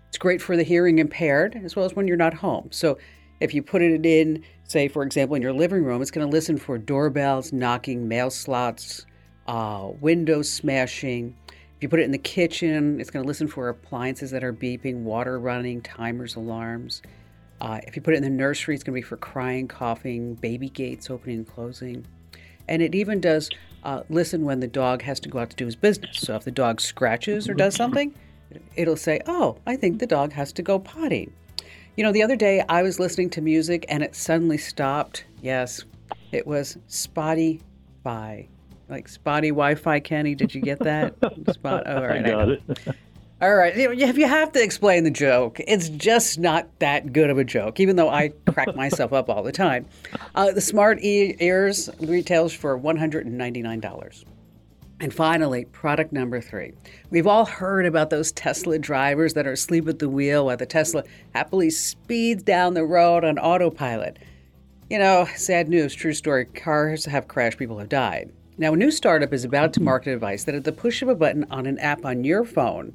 It's 0.10 0.20
great 0.20 0.42
for 0.42 0.56
the 0.56 0.64
hearing 0.64 1.00
impaired 1.00 1.60
as 1.64 1.76
well 1.76 1.86
as 1.86 1.96
when 1.96 2.08
you're 2.08 2.16
not 2.16 2.34
home. 2.36 2.68
So 2.72 3.00
if 3.40 3.56
you 3.56 3.64
put 3.64 3.82
it 3.82 4.06
in, 4.06 4.44
say, 4.66 4.88
for 4.88 5.02
example, 5.02 5.36
in 5.36 5.42
your 5.42 5.54
living 5.54 5.84
room, 5.84 6.02
it's 6.02 6.12
going 6.12 6.28
to 6.28 6.32
listen 6.32 6.58
for 6.58 6.78
doorbells, 6.78 7.52
knocking, 7.52 8.08
mail 8.08 8.30
slots, 8.30 9.06
uh, 9.50 9.90
window 10.00 10.44
smashing. 10.44 11.36
If 11.48 11.82
you 11.82 11.90
put 11.90 12.00
it 12.00 12.04
in 12.04 12.12
the 12.12 12.20
kitchen, 12.20 13.02
it's 13.02 13.10
going 13.10 13.24
to 13.24 13.28
listen 13.28 13.48
for 13.48 13.68
appliances 13.68 14.30
that 14.30 14.44
are 14.44 14.54
beeping, 14.54 15.02
water 15.02 15.40
running, 15.40 15.82
timers, 15.82 16.36
alarms. 16.36 17.02
Uh, 17.60 17.80
if 17.88 17.96
you 17.96 18.02
put 18.04 18.14
it 18.14 18.18
in 18.18 18.24
the 18.24 18.30
nursery, 18.30 18.76
it's 18.76 18.84
going 18.84 18.94
to 18.94 18.98
be 18.98 19.02
for 19.02 19.18
crying, 19.18 19.68
coughing, 19.68 20.36
baby 20.36 20.70
gates 20.70 21.10
opening 21.10 21.38
and 21.38 21.48
closing. 21.48 22.06
And 22.68 22.84
it 22.84 22.94
even 22.94 23.20
does 23.20 23.50
uh, 23.84 24.04
listen 24.10 24.46
when 24.46 24.60
the 24.60 24.68
dog 24.68 25.02
has 25.02 25.20
to 25.22 25.30
go 25.30 25.40
out 25.40 25.50
to 25.50 25.56
do 25.56 25.66
his 25.66 25.76
business. 25.76 26.20
So 26.20 26.36
if 26.36 26.44
the 26.44 26.52
dog 26.52 26.80
scratches 26.80 27.50
or 27.50 27.56
does 27.56 27.74
something, 27.74 28.14
it'll 28.76 28.96
say, 28.96 29.20
Oh, 29.26 29.58
I 29.66 29.76
think 29.78 29.98
the 29.98 30.06
dog 30.06 30.32
has 30.34 30.54
to 30.54 30.62
go 30.62 30.78
potty. 30.78 31.32
You 31.98 32.04
know, 32.04 32.12
the 32.12 32.22
other 32.22 32.36
day 32.36 32.64
I 32.70 32.84
was 32.84 33.00
listening 33.00 33.32
to 33.32 33.42
music 33.42 33.86
and 33.90 34.04
it 34.04 34.16
suddenly 34.16 34.60
stopped. 34.60 35.26
Yes, 35.42 35.84
it 36.32 36.46
was 36.46 36.78
spotty 36.88 37.62
Wi-Fi, 38.04 38.48
like 38.90 39.08
spotty 39.08 39.50
Wi-Fi. 39.50 40.00
Kenny, 40.00 40.36
did 40.36 40.54
you 40.54 40.62
get 40.62 40.80
that? 40.80 41.16
Spot. 41.54 41.84
Oh, 41.86 41.96
all 41.96 42.08
right, 42.08 42.26
I 42.26 42.30
got 42.30 42.50
I 42.50 42.54
it. 42.54 42.62
All 43.42 43.56
right. 43.56 43.74
If 43.78 44.18
you 44.18 44.28
have 44.28 44.52
to 44.52 44.62
explain 44.62 45.06
the 45.06 45.12
joke, 45.12 45.62
it's 45.66 45.88
just 45.88 46.40
not 46.40 46.68
that 46.80 47.14
good 47.14 47.30
of 47.30 47.38
a 47.38 47.46
joke, 47.46 47.80
even 47.80 47.96
though 47.96 48.10
I 48.10 48.34
crack 48.52 48.76
myself 48.76 49.14
up 49.14 49.30
all 49.30 49.44
the 49.44 49.54
time. 49.54 49.86
Uh, 50.36 50.52
the 50.52 50.60
Smart 50.60 51.00
e- 51.02 51.38
Ears 51.40 51.90
retails 52.02 52.52
for 52.52 52.78
$199. 52.78 54.26
And 55.02 55.14
finally, 55.14 55.64
product 55.66 56.12
number 56.12 56.42
three. 56.42 56.74
We've 57.12 57.28
all 57.28 57.46
heard 57.46 57.86
about 57.86 58.10
those 58.10 58.34
Tesla 58.34 58.78
drivers 58.78 59.34
that 59.36 59.48
are 59.48 59.54
asleep 59.54 59.88
at 59.88 60.00
the 60.00 60.10
wheel 60.10 60.48
while 60.48 60.58
the 60.58 60.66
Tesla 60.66 61.04
happily 61.34 61.70
speeds 61.70 62.44
down 62.44 62.74
the 62.74 62.84
road 62.84 63.24
on 63.24 63.40
autopilot. 63.40 64.20
You 64.90 65.00
know, 65.00 65.26
sad 65.38 65.70
news, 65.70 65.96
true 65.96 66.14
story 66.14 66.44
cars 66.44 67.06
have 67.06 67.30
crashed, 67.30 67.58
people 67.58 67.78
have 67.80 67.88
died. 67.88 68.34
Now, 68.60 68.74
a 68.74 68.76
new 68.76 68.92
startup 68.92 69.32
is 69.32 69.46
about 69.46 69.72
to 69.74 69.82
market 69.82 70.10
a 70.10 70.14
device 70.16 70.44
that 70.44 70.54
at 70.54 70.66
the 70.66 70.74
push 70.74 71.02
of 71.02 71.08
a 71.08 71.16
button 71.16 71.46
on 71.50 71.66
an 71.66 71.80
app 71.80 72.04
on 72.04 72.26
your 72.26 72.44
phone, 72.44 72.94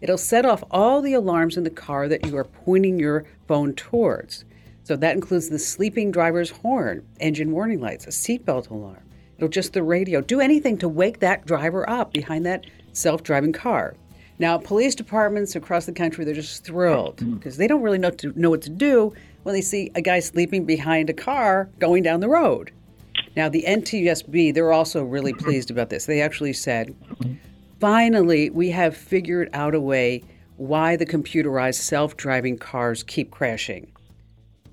it'll 0.00 0.16
set 0.16 0.46
off 0.46 0.62
all 0.70 1.02
the 1.02 1.14
alarms 1.14 1.56
in 1.56 1.64
the 1.64 1.68
car 1.68 2.06
that 2.06 2.24
you 2.24 2.36
are 2.36 2.44
pointing 2.44 2.96
your 3.00 3.24
phone 3.48 3.74
towards. 3.74 4.44
So 4.84 4.94
that 4.94 5.16
includes 5.16 5.48
the 5.48 5.58
sleeping 5.58 6.12
driver's 6.12 6.50
horn, 6.50 7.04
engine 7.18 7.50
warning 7.50 7.80
lights, 7.80 8.06
a 8.06 8.10
seatbelt 8.10 8.70
alarm 8.70 9.02
It'll 9.36 9.48
just 9.48 9.72
the 9.72 9.82
radio. 9.82 10.20
Do 10.20 10.38
anything 10.38 10.78
to 10.78 10.88
wake 10.88 11.18
that 11.20 11.44
driver 11.44 11.88
up 11.90 12.12
behind 12.12 12.46
that 12.46 12.66
self 12.92 13.24
driving 13.24 13.52
car. 13.52 13.96
Now, 14.38 14.58
police 14.58 14.94
departments 14.94 15.56
across 15.56 15.86
the 15.86 15.92
country, 15.92 16.24
they're 16.24 16.34
just 16.34 16.62
thrilled 16.62 17.16
mm. 17.16 17.34
because 17.34 17.56
they 17.56 17.66
don't 17.66 17.82
really 17.82 17.98
know, 17.98 18.10
to, 18.10 18.38
know 18.38 18.50
what 18.50 18.62
to 18.62 18.70
do 18.70 19.12
when 19.42 19.54
they 19.54 19.60
see 19.60 19.90
a 19.96 20.02
guy 20.02 20.20
sleeping 20.20 20.66
behind 20.66 21.10
a 21.10 21.14
car 21.14 21.68
going 21.80 22.04
down 22.04 22.20
the 22.20 22.28
road. 22.28 22.70
Now, 23.40 23.48
the 23.48 23.64
NTSB, 23.66 24.52
they're 24.52 24.70
also 24.70 25.02
really 25.02 25.32
pleased 25.32 25.70
about 25.70 25.88
this. 25.88 26.04
They 26.04 26.20
actually 26.20 26.52
said, 26.52 26.94
finally, 27.78 28.50
we 28.50 28.68
have 28.68 28.94
figured 28.94 29.48
out 29.54 29.74
a 29.74 29.80
way 29.80 30.22
why 30.58 30.96
the 30.96 31.06
computerized 31.06 31.80
self 31.80 32.18
driving 32.18 32.58
cars 32.58 33.02
keep 33.02 33.30
crashing. 33.30 33.90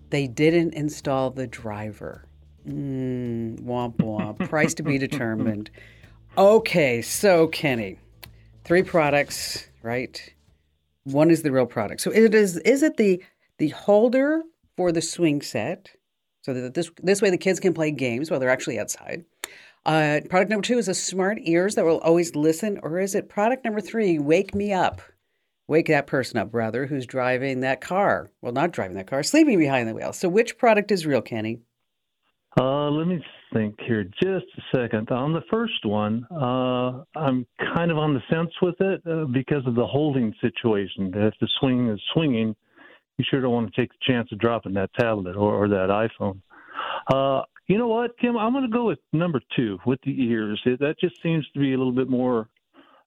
They 0.09 0.27
didn't 0.27 0.73
install 0.73 1.29
the 1.29 1.47
driver. 1.47 2.25
Mm, 2.67 3.61
womp 3.61 3.99
womp. 3.99 4.49
Price 4.49 4.73
to 4.73 4.83
be 4.83 4.97
determined. 4.97 5.71
Okay, 6.37 7.01
so 7.01 7.47
Kenny, 7.47 7.97
three 8.65 8.83
products, 8.83 9.65
right? 9.81 10.21
One 11.05 11.31
is 11.31 11.41
the 11.41 11.53
real 11.53 11.67
product. 11.67 12.01
So 12.01 12.11
it 12.11 12.35
is 12.35 12.57
is 12.57 12.83
it 12.83 12.97
the 12.97 13.23
the 13.59 13.69
holder 13.69 14.41
for 14.75 14.91
the 14.91 15.01
swing 15.01 15.41
set, 15.41 15.91
so 16.47 16.53
that 16.53 16.73
this 16.73 16.89
this 17.03 17.21
way 17.21 17.29
the 17.29 17.37
kids 17.37 17.59
can 17.59 17.73
play 17.73 17.91
games 17.91 18.31
while 18.31 18.39
they're 18.39 18.49
actually 18.49 18.79
outside. 18.79 19.25
Uh, 19.85 20.21
product 20.29 20.49
number 20.49 20.65
two 20.65 20.77
is 20.77 20.87
a 20.87 20.93
smart 20.93 21.37
ears 21.41 21.75
that 21.75 21.83
will 21.83 21.99
always 21.99 22.35
listen, 22.35 22.79
or 22.83 22.99
is 22.99 23.15
it 23.15 23.27
product 23.27 23.65
number 23.65 23.81
three? 23.81 24.17
Wake 24.17 24.55
me 24.55 24.71
up, 24.71 25.01
wake 25.67 25.87
that 25.87 26.07
person 26.07 26.37
up, 26.37 26.49
brother, 26.49 26.85
who's 26.85 27.05
driving 27.05 27.59
that 27.61 27.81
car. 27.81 28.29
Well, 28.41 28.53
not 28.53 28.71
driving 28.71 28.95
that 28.95 29.07
car, 29.07 29.23
sleeping 29.23 29.59
behind 29.59 29.89
the 29.89 29.93
wheel. 29.93 30.13
So 30.13 30.29
which 30.29 30.57
product 30.57 30.89
is 30.89 31.05
real, 31.05 31.21
Kenny? 31.21 31.59
Uh, 32.57 32.89
let 32.91 33.07
me 33.07 33.21
think 33.53 33.75
here 33.85 34.05
just 34.05 34.45
a 34.57 34.77
second. 34.77 35.11
On 35.11 35.33
the 35.33 35.43
first 35.51 35.85
one, 35.85 36.25
uh, 36.31 37.03
I'm 37.15 37.45
kind 37.75 37.91
of 37.91 37.97
on 37.97 38.13
the 38.13 38.21
fence 38.29 38.51
with 38.61 38.79
it 38.79 39.01
uh, 39.05 39.25
because 39.25 39.67
of 39.67 39.75
the 39.75 39.85
holding 39.85 40.33
situation. 40.39 41.11
If 41.13 41.33
the 41.41 41.49
swing 41.59 41.89
is 41.89 41.99
swinging, 42.13 42.55
you 43.17 43.25
sure 43.29 43.41
don't 43.41 43.51
want 43.51 43.73
to 43.73 43.81
take 43.81 43.91
the 43.91 44.13
chance 44.13 44.31
of 44.31 44.39
dropping 44.39 44.73
that 44.73 44.89
tablet 44.97 45.35
or, 45.35 45.63
or 45.63 45.67
that 45.67 45.89
iPhone. 45.89 46.39
Uh, 47.13 47.43
you 47.67 47.77
know 47.77 47.87
what, 47.87 48.17
Kim? 48.19 48.37
I'm 48.37 48.53
going 48.53 48.63
to 48.63 48.69
go 48.69 48.85
with 48.85 48.99
number 49.11 49.41
two 49.55 49.77
with 49.85 49.99
the 50.03 50.15
ears. 50.23 50.61
It, 50.65 50.79
that 50.79 50.95
just 50.99 51.21
seems 51.21 51.45
to 51.53 51.59
be 51.59 51.73
a 51.73 51.77
little 51.77 51.91
bit 51.91 52.09
more 52.09 52.47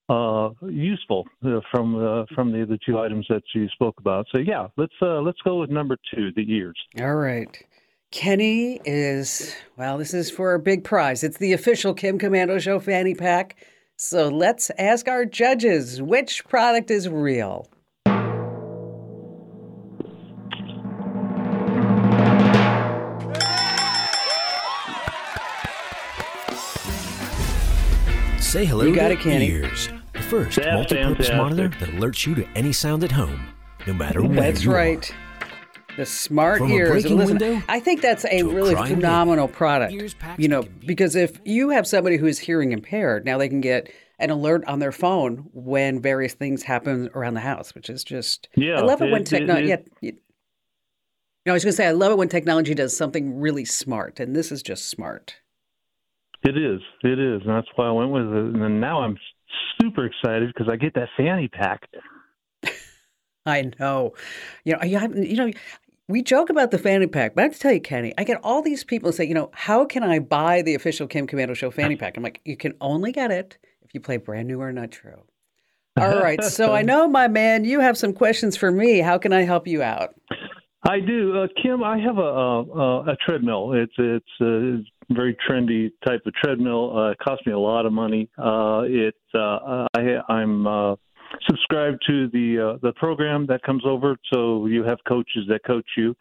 uh, 0.08 0.50
useful 0.68 1.26
uh, 1.46 1.60
from 1.70 1.96
uh, 1.96 2.24
from 2.34 2.52
the 2.52 2.62
other 2.62 2.76
two 2.84 2.98
items 2.98 3.26
that 3.30 3.42
you 3.54 3.68
spoke 3.68 3.98
about. 3.98 4.26
So 4.32 4.38
yeah, 4.38 4.66
let's 4.76 4.92
uh, 5.00 5.20
let's 5.20 5.38
go 5.42 5.60
with 5.60 5.70
number 5.70 5.96
two, 6.12 6.30
the 6.34 6.44
ears. 6.52 6.76
All 7.00 7.14
right. 7.14 7.56
Kenny 8.10 8.80
is, 8.84 9.54
well, 9.76 9.96
this 9.96 10.12
is 10.14 10.32
for 10.32 10.54
a 10.54 10.58
big 10.58 10.82
prize. 10.82 11.22
It's 11.22 11.38
the 11.38 11.52
official 11.52 11.94
Kim 11.94 12.18
Komando 12.18 12.60
Show 12.60 12.80
fanny 12.80 13.14
pack. 13.14 13.64
So 13.96 14.28
let's 14.28 14.68
ask 14.78 15.06
our 15.06 15.24
judges 15.24 16.02
which 16.02 16.44
product 16.46 16.90
is 16.90 17.08
real. 17.08 17.68
Say 28.50 28.64
hello 28.64 28.84
you 28.84 28.92
got 28.92 29.08
to 29.08 29.14
it, 29.14 29.20
Kenny. 29.20 29.46
ears. 29.46 29.88
The 30.12 30.22
first 30.22 30.58
multi-purpose 30.58 31.30
monitor 31.30 31.68
that 31.68 31.88
alerts 31.90 32.26
you 32.26 32.34
to 32.34 32.44
any 32.56 32.72
sound 32.72 33.04
at 33.04 33.12
home, 33.12 33.46
no 33.86 33.92
matter 33.92 34.22
where 34.22 34.40
That's 34.40 34.64
you 34.64 34.72
right. 34.72 35.08
Are. 35.08 35.96
The 35.96 36.04
smart 36.04 36.58
From 36.58 36.72
ears. 36.72 37.04
Listen, 37.08 37.38
window 37.38 37.62
I 37.68 37.78
think 37.78 38.02
that's 38.02 38.24
a 38.24 38.42
really 38.42 38.74
a 38.74 38.86
phenomenal 38.86 39.46
product. 39.46 39.94
You 40.36 40.48
know, 40.48 40.64
because 40.84 41.14
if 41.14 41.40
you 41.44 41.68
have 41.68 41.86
somebody 41.86 42.16
who 42.16 42.26
is 42.26 42.40
hearing 42.40 42.72
impaired, 42.72 43.24
now 43.24 43.38
they 43.38 43.48
can 43.48 43.60
get 43.60 43.88
an 44.18 44.30
alert 44.30 44.64
on 44.64 44.80
their 44.80 44.90
phone 44.90 45.48
when 45.52 46.02
various 46.02 46.34
things 46.34 46.64
happen 46.64 47.08
around 47.14 47.34
the 47.34 47.40
house, 47.40 47.72
which 47.76 47.88
is 47.88 48.02
just 48.02 48.48
yeah. 48.56 48.78
I 48.78 48.80
love 48.80 49.00
it, 49.00 49.10
it 49.10 49.12
when 49.12 49.22
technology. 49.22 49.68
Yeah, 49.68 49.76
you 50.00 50.16
know, 51.46 51.52
I 51.52 51.54
was 51.54 51.62
going 51.62 51.72
to 51.72 51.76
say 51.76 51.86
I 51.86 51.92
love 51.92 52.10
it 52.10 52.18
when 52.18 52.28
technology 52.28 52.74
does 52.74 52.96
something 52.96 53.38
really 53.38 53.64
smart, 53.64 54.18
and 54.18 54.34
this 54.34 54.50
is 54.50 54.60
just 54.60 54.88
smart. 54.88 55.36
It 56.42 56.56
is. 56.56 56.80
It 57.02 57.18
is, 57.18 57.42
and 57.42 57.50
that's 57.50 57.68
why 57.76 57.86
I 57.86 57.90
went 57.90 58.10
with 58.10 58.24
it. 58.24 58.54
And 58.54 58.62
then 58.62 58.80
now 58.80 59.02
I'm 59.02 59.18
super 59.80 60.06
excited 60.06 60.52
because 60.54 60.68
I 60.70 60.76
get 60.76 60.94
that 60.94 61.08
fanny 61.16 61.48
pack. 61.48 61.88
I 63.46 63.70
know. 63.78 64.14
You 64.64 64.76
know, 64.76 64.82
you 64.82 65.36
know, 65.36 65.50
we 66.08 66.22
joke 66.22 66.50
about 66.50 66.70
the 66.70 66.78
fanny 66.78 67.06
pack, 67.06 67.34
but 67.34 67.42
I 67.42 67.44
have 67.44 67.54
to 67.54 67.58
tell 67.58 67.72
you, 67.72 67.80
Kenny, 67.80 68.12
I 68.18 68.24
get 68.24 68.40
all 68.42 68.62
these 68.62 68.84
people 68.84 69.12
say, 69.12 69.24
you 69.24 69.34
know, 69.34 69.50
how 69.52 69.84
can 69.84 70.02
I 70.02 70.18
buy 70.18 70.62
the 70.62 70.74
official 70.74 71.06
Kim 71.06 71.26
Komando 71.26 71.54
Show 71.54 71.70
fanny 71.70 71.96
pack? 71.96 72.16
I'm 72.16 72.22
like, 72.22 72.40
you 72.44 72.56
can 72.56 72.74
only 72.80 73.12
get 73.12 73.30
it 73.30 73.58
if 73.82 73.94
you 73.94 74.00
play 74.00 74.16
brand 74.16 74.48
new 74.48 74.60
or 74.60 74.72
not 74.72 74.90
true. 74.90 75.22
All 75.98 76.20
right. 76.20 76.42
So 76.42 76.72
I 76.72 76.82
know, 76.90 77.06
my 77.06 77.28
man, 77.28 77.64
you 77.64 77.80
have 77.80 77.98
some 77.98 78.12
questions 78.12 78.56
for 78.56 78.70
me. 78.70 79.00
How 79.00 79.18
can 79.18 79.32
I 79.32 79.42
help 79.42 79.66
you 79.66 79.82
out? 79.82 80.14
I 80.88 81.00
do, 81.00 81.36
uh, 81.38 81.46
Kim. 81.62 81.84
I 81.84 81.98
have 81.98 82.16
a 82.16 82.22
a, 82.22 83.12
a 83.12 83.16
treadmill. 83.24 83.72
It's 83.74 83.92
it's 83.98 84.40
a 84.40 84.78
very 85.10 85.36
trendy 85.48 85.90
type 86.06 86.22
of 86.26 86.34
treadmill. 86.34 86.96
Uh, 86.96 87.10
it 87.10 87.18
costs 87.18 87.46
me 87.46 87.52
a 87.52 87.58
lot 87.58 87.86
of 87.86 87.92
money. 87.92 88.28
Uh, 88.38 88.82
it 88.84 89.14
uh, 89.34 89.86
I 89.96 90.20
I'm 90.28 90.66
uh, 90.66 90.96
subscribe 91.48 91.94
to 92.06 92.28
the 92.28 92.74
uh, 92.74 92.78
the 92.82 92.92
program 92.94 93.46
that 93.46 93.62
comes 93.62 93.82
over. 93.86 94.16
So 94.32 94.66
you 94.66 94.84
have 94.84 94.98
coaches 95.06 95.44
that 95.48 95.60
coach 95.66 95.86
you. 95.96 96.14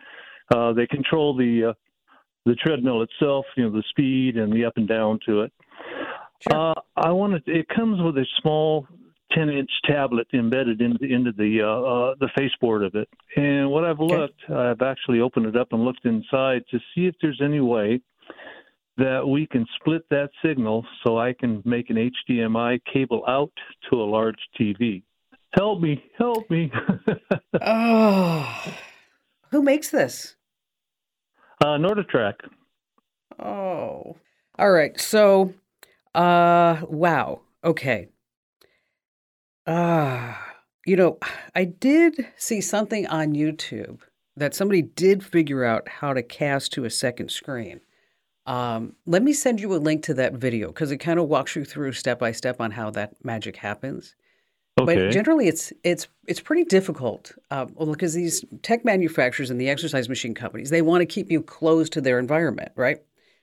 Uh, 0.53 0.73
they 0.73 0.87
control 0.87 1.35
the 1.35 1.69
uh, 1.69 1.73
the 2.45 2.55
treadmill 2.55 3.03
itself, 3.03 3.45
you 3.55 3.63
know, 3.63 3.71
the 3.71 3.83
speed 3.89 4.37
and 4.37 4.51
the 4.51 4.65
up 4.65 4.73
and 4.77 4.87
down 4.87 5.19
to 5.27 5.41
it. 5.41 5.53
Sure. 6.49 6.71
Uh, 6.71 6.81
I 6.95 7.11
want 7.11 7.45
to. 7.45 7.51
It 7.51 7.67
comes 7.69 8.01
with 8.01 8.17
a 8.17 8.25
small 8.41 8.87
10 9.33 9.49
inch 9.49 9.69
tablet 9.85 10.27
embedded 10.33 10.81
into 10.81 10.97
the, 10.99 11.13
into 11.13 11.31
the 11.33 11.61
uh, 11.61 11.67
uh, 11.67 12.15
the 12.19 12.29
faceboard 12.39 12.85
of 12.85 12.95
it. 12.95 13.07
And 13.35 13.69
what 13.69 13.83
I've 13.83 13.99
looked, 13.99 14.41
okay. 14.49 14.53
I've 14.53 14.81
actually 14.81 15.19
opened 15.19 15.45
it 15.45 15.55
up 15.55 15.73
and 15.73 15.83
looked 15.83 16.05
inside 16.05 16.63
to 16.71 16.79
see 16.95 17.05
if 17.05 17.15
there's 17.21 17.41
any 17.43 17.59
way 17.59 18.01
that 18.99 19.27
we 19.27 19.47
can 19.47 19.65
split 19.79 20.03
that 20.09 20.29
signal 20.45 20.85
so 21.03 21.17
I 21.17 21.33
can 21.33 21.61
make 21.65 21.89
an 21.89 22.11
HDMI 22.29 22.79
cable 22.91 23.23
out 23.27 23.51
to 23.89 24.01
a 24.01 24.03
large 24.03 24.39
TV. 24.59 25.03
Help 25.53 25.81
me, 25.81 26.03
help 26.17 26.49
me. 26.49 26.71
oh, 27.61 28.73
who 29.51 29.63
makes 29.63 29.89
this? 29.89 30.35
Uh, 31.63 31.77
NordicTrack. 31.77 32.33
Oh, 33.39 34.17
all 34.57 34.71
right. 34.71 34.99
So, 34.99 35.53
uh, 36.13 36.81
wow. 36.87 37.41
Okay. 37.63 38.09
Ah, 39.65 40.41
uh, 40.41 40.53
you 40.85 40.95
know, 40.95 41.17
I 41.55 41.65
did 41.65 42.27
see 42.35 42.61
something 42.61 43.07
on 43.07 43.33
YouTube 43.33 43.99
that 44.35 44.55
somebody 44.55 44.81
did 44.81 45.23
figure 45.23 45.63
out 45.63 45.87
how 45.87 46.13
to 46.13 46.23
cast 46.23 46.73
to 46.73 46.85
a 46.85 46.89
second 46.89 47.31
screen. 47.31 47.81
Um, 48.49 48.95
let 49.05 49.21
me 49.21 49.31
send 49.31 49.61
you 49.61 49.75
a 49.75 49.77
link 49.77 50.01
to 50.05 50.15
that 50.15 50.33
video 50.33 50.69
because 50.69 50.89
it 50.89 50.97
kind 50.97 51.19
of 51.19 51.27
walks 51.27 51.55
you 51.55 51.63
through 51.63 51.93
step 51.93 52.17
by 52.17 52.31
step 52.31 52.59
on 52.59 52.71
how 52.71 52.89
that 52.89 53.13
magic 53.23 53.55
happens. 53.55 54.15
Okay. 54.79 54.95
But 54.95 55.11
generally, 55.11 55.47
it's 55.47 55.71
it's 55.83 56.07
it's 56.25 56.39
pretty 56.39 56.63
difficult 56.63 57.31
uh, 57.51 57.65
because 57.65 58.15
these 58.15 58.43
tech 58.63 58.83
manufacturers 58.83 59.51
and 59.51 59.61
the 59.61 59.69
exercise 59.69 60.09
machine 60.09 60.33
companies 60.33 60.71
they 60.71 60.81
want 60.81 61.01
to 61.01 61.05
keep 61.05 61.29
you 61.29 61.43
close 61.43 61.91
to 61.91 62.01
their 62.01 62.17
environment, 62.17 62.71
right? 62.75 62.97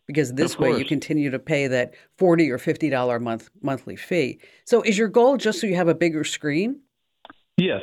Because 0.09 0.35
this 0.35 0.59
way 0.59 0.77
you 0.77 0.85
continue 0.85 1.31
to 1.31 1.39
pay 1.39 1.69
that 1.69 1.95
forty 2.19 2.51
or 2.51 2.59
fifty 2.59 2.91
dollar 2.91 3.21
month 3.21 3.49
monthly 3.63 3.95
fee. 3.95 4.41
So, 4.65 4.83
is 4.83 4.99
your 4.99 5.09
goal 5.09 5.37
just 5.37 5.61
so 5.61 5.69
you 5.69 5.77
have 5.77 5.89
a 5.89 5.95
bigger 5.95 6.25
screen? 6.25 6.81
Yes, 7.59 7.83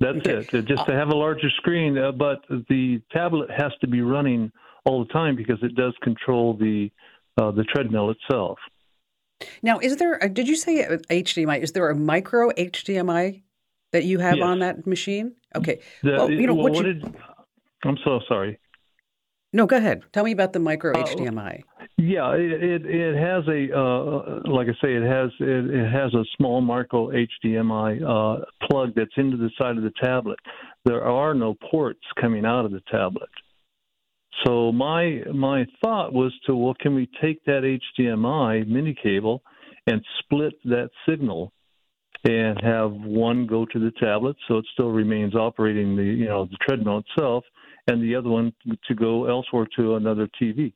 that's 0.00 0.18
okay. 0.18 0.46
it. 0.52 0.66
Just 0.66 0.84
to 0.84 0.92
have 0.92 1.08
a 1.08 1.16
larger 1.16 1.48
screen, 1.56 1.96
uh, 1.96 2.12
but 2.12 2.44
the 2.68 3.00
tablet 3.10 3.50
has 3.50 3.72
to 3.80 3.86
be 3.86 4.02
running 4.02 4.52
all 4.86 5.04
the 5.04 5.12
time 5.12 5.36
because 5.36 5.58
it 5.62 5.74
does 5.74 5.94
control 6.02 6.54
the 6.54 6.90
uh, 7.38 7.50
the 7.50 7.64
treadmill 7.64 8.10
itself. 8.10 8.58
Now, 9.62 9.78
is 9.78 9.96
there? 9.96 10.14
A, 10.22 10.28
did 10.28 10.48
you 10.48 10.56
say 10.56 10.86
HDMI? 11.10 11.62
Is 11.62 11.72
there 11.72 11.90
a 11.90 11.94
micro 11.94 12.50
HDMI 12.50 13.42
that 13.92 14.04
you 14.04 14.18
have 14.18 14.38
yes. 14.38 14.44
on 14.44 14.60
that 14.60 14.86
machine? 14.86 15.34
Okay. 15.54 15.80
The, 16.02 16.12
well, 16.12 16.30
you 16.30 16.46
know 16.46 16.54
well, 16.54 16.64
what, 16.64 16.72
what 16.74 16.86
you, 16.86 16.94
did, 16.94 17.14
I'm 17.84 17.98
so 18.04 18.20
sorry. 18.26 18.58
No, 19.52 19.66
go 19.66 19.76
ahead. 19.76 20.02
Tell 20.12 20.24
me 20.24 20.32
about 20.32 20.52
the 20.52 20.58
micro 20.58 20.92
uh, 20.92 21.04
HDMI. 21.04 21.62
Yeah, 21.98 22.32
it, 22.32 22.62
it, 22.62 22.86
it 22.86 23.16
has 23.16 23.46
a 23.48 23.78
uh, 23.78 24.40
like 24.50 24.68
I 24.68 24.72
say, 24.82 24.94
it 24.94 25.02
has 25.02 25.30
it, 25.40 25.74
it 25.74 25.90
has 25.90 26.12
a 26.14 26.24
small 26.36 26.60
micro 26.60 27.10
HDMI 27.10 28.02
uh, 28.02 28.44
plug 28.68 28.94
that's 28.94 29.14
into 29.16 29.36
the 29.36 29.50
side 29.58 29.76
of 29.76 29.82
the 29.82 29.92
tablet. 30.02 30.38
There 30.84 31.04
are 31.04 31.34
no 31.34 31.56
ports 31.70 32.02
coming 32.20 32.44
out 32.44 32.64
of 32.64 32.70
the 32.70 32.82
tablet. 32.90 33.30
So 34.44 34.72
my 34.72 35.22
my 35.32 35.66
thought 35.82 36.12
was 36.12 36.32
to 36.46 36.54
well, 36.54 36.74
can 36.78 36.94
we 36.94 37.08
take 37.22 37.42
that 37.44 37.62
HDMI 37.98 38.66
mini 38.66 38.94
cable 39.02 39.42
and 39.86 40.04
split 40.20 40.54
that 40.64 40.90
signal 41.08 41.52
and 42.24 42.60
have 42.62 42.92
one 42.92 43.46
go 43.46 43.64
to 43.66 43.78
the 43.78 43.92
tablet 44.00 44.36
so 44.48 44.58
it 44.58 44.66
still 44.72 44.90
remains 44.90 45.34
operating 45.34 45.96
the 45.96 46.04
you 46.04 46.26
know 46.26 46.46
the 46.46 46.56
treadmill 46.66 46.98
itself, 46.98 47.44
and 47.86 48.02
the 48.02 48.14
other 48.14 48.28
one 48.28 48.52
to 48.88 48.94
go 48.94 49.26
elsewhere 49.26 49.66
to 49.76 49.94
another 49.94 50.28
TV. 50.40 50.72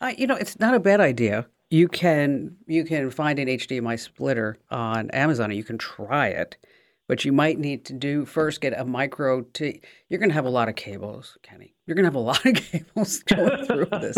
Uh, 0.00 0.12
you 0.16 0.26
know, 0.26 0.36
it's 0.36 0.58
not 0.58 0.74
a 0.74 0.80
bad 0.80 1.00
idea. 1.00 1.46
You 1.70 1.88
can 1.88 2.56
you 2.66 2.84
can 2.84 3.10
find 3.10 3.38
an 3.38 3.48
HDMI 3.48 3.98
splitter 3.98 4.58
on 4.70 5.10
Amazon, 5.10 5.50
and 5.50 5.56
you 5.56 5.64
can 5.64 5.78
try 5.78 6.28
it. 6.28 6.56
But 7.06 7.24
you 7.24 7.32
might 7.32 7.58
need 7.58 7.84
to 7.86 7.92
do 7.92 8.24
first 8.24 8.60
get 8.60 8.78
a 8.78 8.84
micro. 8.84 9.42
T- 9.42 9.80
you're 10.08 10.20
going 10.20 10.30
to 10.30 10.34
have 10.34 10.46
a 10.46 10.50
lot 10.50 10.68
of 10.68 10.76
cables, 10.76 11.36
Kenny. 11.42 11.74
You're 11.90 11.96
going 11.96 12.04
to 12.04 12.08
have 12.08 12.14
a 12.14 12.18
lot 12.20 12.46
of 12.46 12.54
cables 12.70 13.18
going 13.24 13.66
through 13.66 13.86
this. 13.86 14.16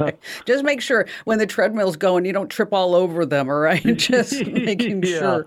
okay. 0.00 0.16
Just 0.46 0.64
make 0.64 0.80
sure 0.80 1.06
when 1.26 1.38
the 1.38 1.46
treadmill's 1.46 1.96
going, 1.98 2.24
you 2.24 2.32
don't 2.32 2.48
trip 2.48 2.72
all 2.72 2.94
over 2.94 3.26
them. 3.26 3.50
All 3.50 3.58
right, 3.58 3.82
just 3.98 4.46
making 4.46 5.02
Yeah. 5.02 5.18
sure. 5.18 5.46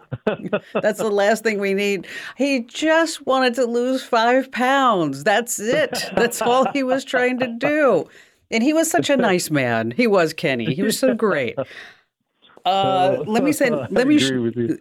That's 0.82 1.00
the 1.00 1.10
last 1.10 1.42
thing 1.42 1.60
we 1.60 1.74
need. 1.74 2.06
He 2.38 2.60
just 2.62 3.26
wanted 3.26 3.56
to 3.56 3.66
lose 3.66 4.04
five 4.04 4.52
pounds. 4.52 5.24
That's 5.24 5.60
it. 5.60 5.98
That's 6.16 6.44
all 6.44 6.72
he 6.74 6.84
was 6.84 7.04
trying 7.04 7.40
to 7.40 7.48
do. 7.48 8.08
And 8.52 8.62
he 8.62 8.72
was 8.72 8.88
such 8.92 9.10
a 9.10 9.18
nice 9.18 9.50
man. 9.50 9.90
He 9.90 10.06
was 10.06 10.32
Kenny. 10.32 10.76
He 10.76 10.84
was 10.84 11.00
so 11.00 11.16
great. 11.16 11.58
Uh, 12.66 13.24
let 13.26 13.44
me 13.44 13.52
send. 13.52 13.76
Let 13.92 14.08
me 14.08 14.20
sh- 14.20 14.30
with 14.32 14.56
you. 14.56 14.78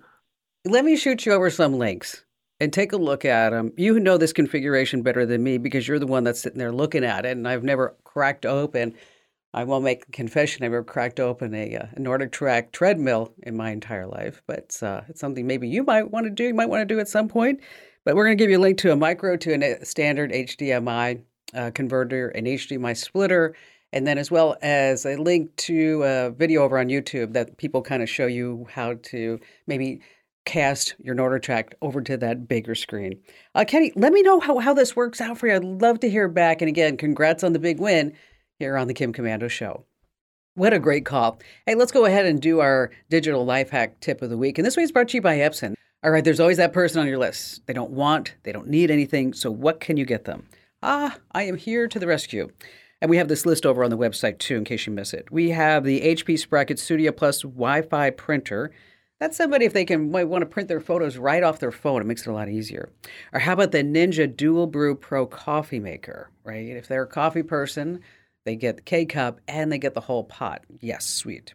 let 0.66 0.84
me 0.84 0.96
shoot 0.96 1.24
you 1.26 1.32
over 1.32 1.48
some 1.50 1.74
links 1.78 2.23
and 2.60 2.72
take 2.72 2.92
a 2.92 2.96
look 2.96 3.24
at 3.24 3.50
them. 3.50 3.72
You 3.76 3.98
know 4.00 4.16
this 4.16 4.32
configuration 4.32 5.02
better 5.02 5.26
than 5.26 5.42
me 5.42 5.58
because 5.58 5.86
you're 5.86 5.98
the 5.98 6.06
one 6.06 6.24
that's 6.24 6.40
sitting 6.40 6.58
there 6.58 6.72
looking 6.72 7.04
at 7.04 7.24
it, 7.24 7.36
and 7.36 7.48
I've 7.48 7.64
never 7.64 7.96
cracked 8.04 8.46
open. 8.46 8.94
I 9.52 9.64
won't 9.64 9.84
make 9.84 10.04
a 10.08 10.12
confession. 10.12 10.64
I've 10.64 10.72
never 10.72 10.82
cracked 10.82 11.20
open 11.20 11.54
a, 11.54 11.76
uh, 11.76 11.86
a 11.96 12.00
NordicTrack 12.00 12.72
treadmill 12.72 13.32
in 13.44 13.56
my 13.56 13.70
entire 13.70 14.06
life, 14.06 14.42
but 14.46 14.76
uh, 14.82 15.02
it's 15.08 15.20
something 15.20 15.46
maybe 15.46 15.68
you 15.68 15.84
might 15.84 16.10
want 16.10 16.26
to 16.26 16.30
do. 16.30 16.44
You 16.44 16.54
might 16.54 16.68
want 16.68 16.80
to 16.80 16.94
do 16.94 17.00
at 17.00 17.08
some 17.08 17.28
point. 17.28 17.60
But 18.04 18.16
we're 18.16 18.24
going 18.26 18.36
to 18.36 18.42
give 18.42 18.50
you 18.50 18.58
a 18.58 18.60
link 18.60 18.78
to 18.78 18.92
a 18.92 18.96
micro 18.96 19.36
to 19.36 19.52
a 19.54 19.84
standard 19.84 20.30
HDMI 20.30 21.22
uh, 21.54 21.70
converter, 21.74 22.28
an 22.28 22.44
HDMI 22.44 22.96
splitter, 22.96 23.54
and 23.92 24.06
then 24.06 24.18
as 24.18 24.30
well 24.30 24.56
as 24.60 25.06
a 25.06 25.16
link 25.16 25.54
to 25.56 26.02
a 26.02 26.30
video 26.30 26.64
over 26.64 26.78
on 26.78 26.88
YouTube 26.88 27.32
that 27.32 27.56
people 27.56 27.80
kind 27.80 28.02
of 28.02 28.10
show 28.10 28.26
you 28.26 28.66
how 28.70 28.94
to 29.04 29.40
maybe 29.66 30.00
cast 30.44 30.94
your 30.98 31.14
NordicTrack 31.14 31.72
over 31.80 32.00
to 32.02 32.16
that 32.18 32.48
bigger 32.48 32.74
screen. 32.74 33.20
Uh, 33.54 33.64
Kenny, 33.66 33.92
let 33.96 34.12
me 34.12 34.22
know 34.22 34.40
how, 34.40 34.58
how 34.58 34.74
this 34.74 34.94
works 34.94 35.20
out 35.20 35.38
for 35.38 35.46
you. 35.46 35.54
I'd 35.54 35.64
love 35.64 36.00
to 36.00 36.10
hear 36.10 36.28
back. 36.28 36.60
And 36.60 36.68
again, 36.68 36.96
congrats 36.96 37.42
on 37.42 37.52
the 37.52 37.58
big 37.58 37.80
win 37.80 38.14
here 38.58 38.76
on 38.76 38.88
the 38.88 38.94
Kim 38.94 39.12
Komando 39.12 39.48
Show. 39.48 39.84
What 40.54 40.72
a 40.72 40.78
great 40.78 41.04
call. 41.04 41.38
Hey, 41.66 41.74
let's 41.74 41.92
go 41.92 42.04
ahead 42.04 42.26
and 42.26 42.40
do 42.40 42.60
our 42.60 42.90
digital 43.10 43.44
life 43.44 43.70
hack 43.70 44.00
tip 44.00 44.22
of 44.22 44.30
the 44.30 44.38
week. 44.38 44.58
And 44.58 44.66
this 44.66 44.76
week's 44.76 44.92
brought 44.92 45.08
to 45.08 45.16
you 45.16 45.22
by 45.22 45.38
Epson. 45.38 45.74
All 46.04 46.10
right, 46.10 46.22
there's 46.22 46.38
always 46.38 46.58
that 46.58 46.72
person 46.72 47.00
on 47.00 47.08
your 47.08 47.18
list. 47.18 47.66
They 47.66 47.72
don't 47.72 47.90
want, 47.90 48.34
they 48.42 48.52
don't 48.52 48.68
need 48.68 48.90
anything. 48.90 49.32
So 49.32 49.50
what 49.50 49.80
can 49.80 49.96
you 49.96 50.04
get 50.04 50.26
them? 50.26 50.46
Ah, 50.82 51.16
I 51.32 51.44
am 51.44 51.56
here 51.56 51.88
to 51.88 51.98
the 51.98 52.06
rescue. 52.06 52.50
And 53.00 53.10
we 53.10 53.16
have 53.16 53.28
this 53.28 53.44
list 53.44 53.66
over 53.66 53.82
on 53.82 53.90
the 53.90 53.98
website 53.98 54.38
too, 54.38 54.56
in 54.56 54.64
case 54.64 54.86
you 54.86 54.92
miss 54.92 55.12
it. 55.12 55.32
We 55.32 55.50
have 55.50 55.82
the 55.82 56.00
HP 56.02 56.38
Sprocket 56.38 56.78
Studio 56.78 57.10
Plus 57.10 57.42
Wi 57.42 57.82
Fi 57.82 58.10
printer. 58.10 58.70
That's 59.20 59.36
somebody 59.36 59.64
if 59.64 59.72
they 59.72 59.84
can 59.84 60.10
might 60.10 60.28
want 60.28 60.42
to 60.42 60.46
print 60.46 60.68
their 60.68 60.80
photos 60.80 61.16
right 61.16 61.42
off 61.42 61.60
their 61.60 61.72
phone. 61.72 62.00
It 62.00 62.06
makes 62.06 62.26
it 62.26 62.30
a 62.30 62.34
lot 62.34 62.48
easier. 62.48 62.90
Or 63.32 63.40
how 63.40 63.52
about 63.52 63.72
the 63.72 63.82
Ninja 63.82 64.34
Dual 64.34 64.66
Brew 64.66 64.94
Pro 64.94 65.26
coffee 65.26 65.78
maker, 65.78 66.30
right? 66.42 66.66
If 66.66 66.88
they're 66.88 67.04
a 67.04 67.06
coffee 67.06 67.42
person, 67.42 68.00
they 68.44 68.56
get 68.56 68.76
the 68.76 68.82
K 68.82 69.06
cup 69.06 69.40
and 69.46 69.70
they 69.70 69.78
get 69.78 69.94
the 69.94 70.00
whole 70.00 70.24
pot. 70.24 70.64
Yes, 70.80 71.06
sweet. 71.06 71.54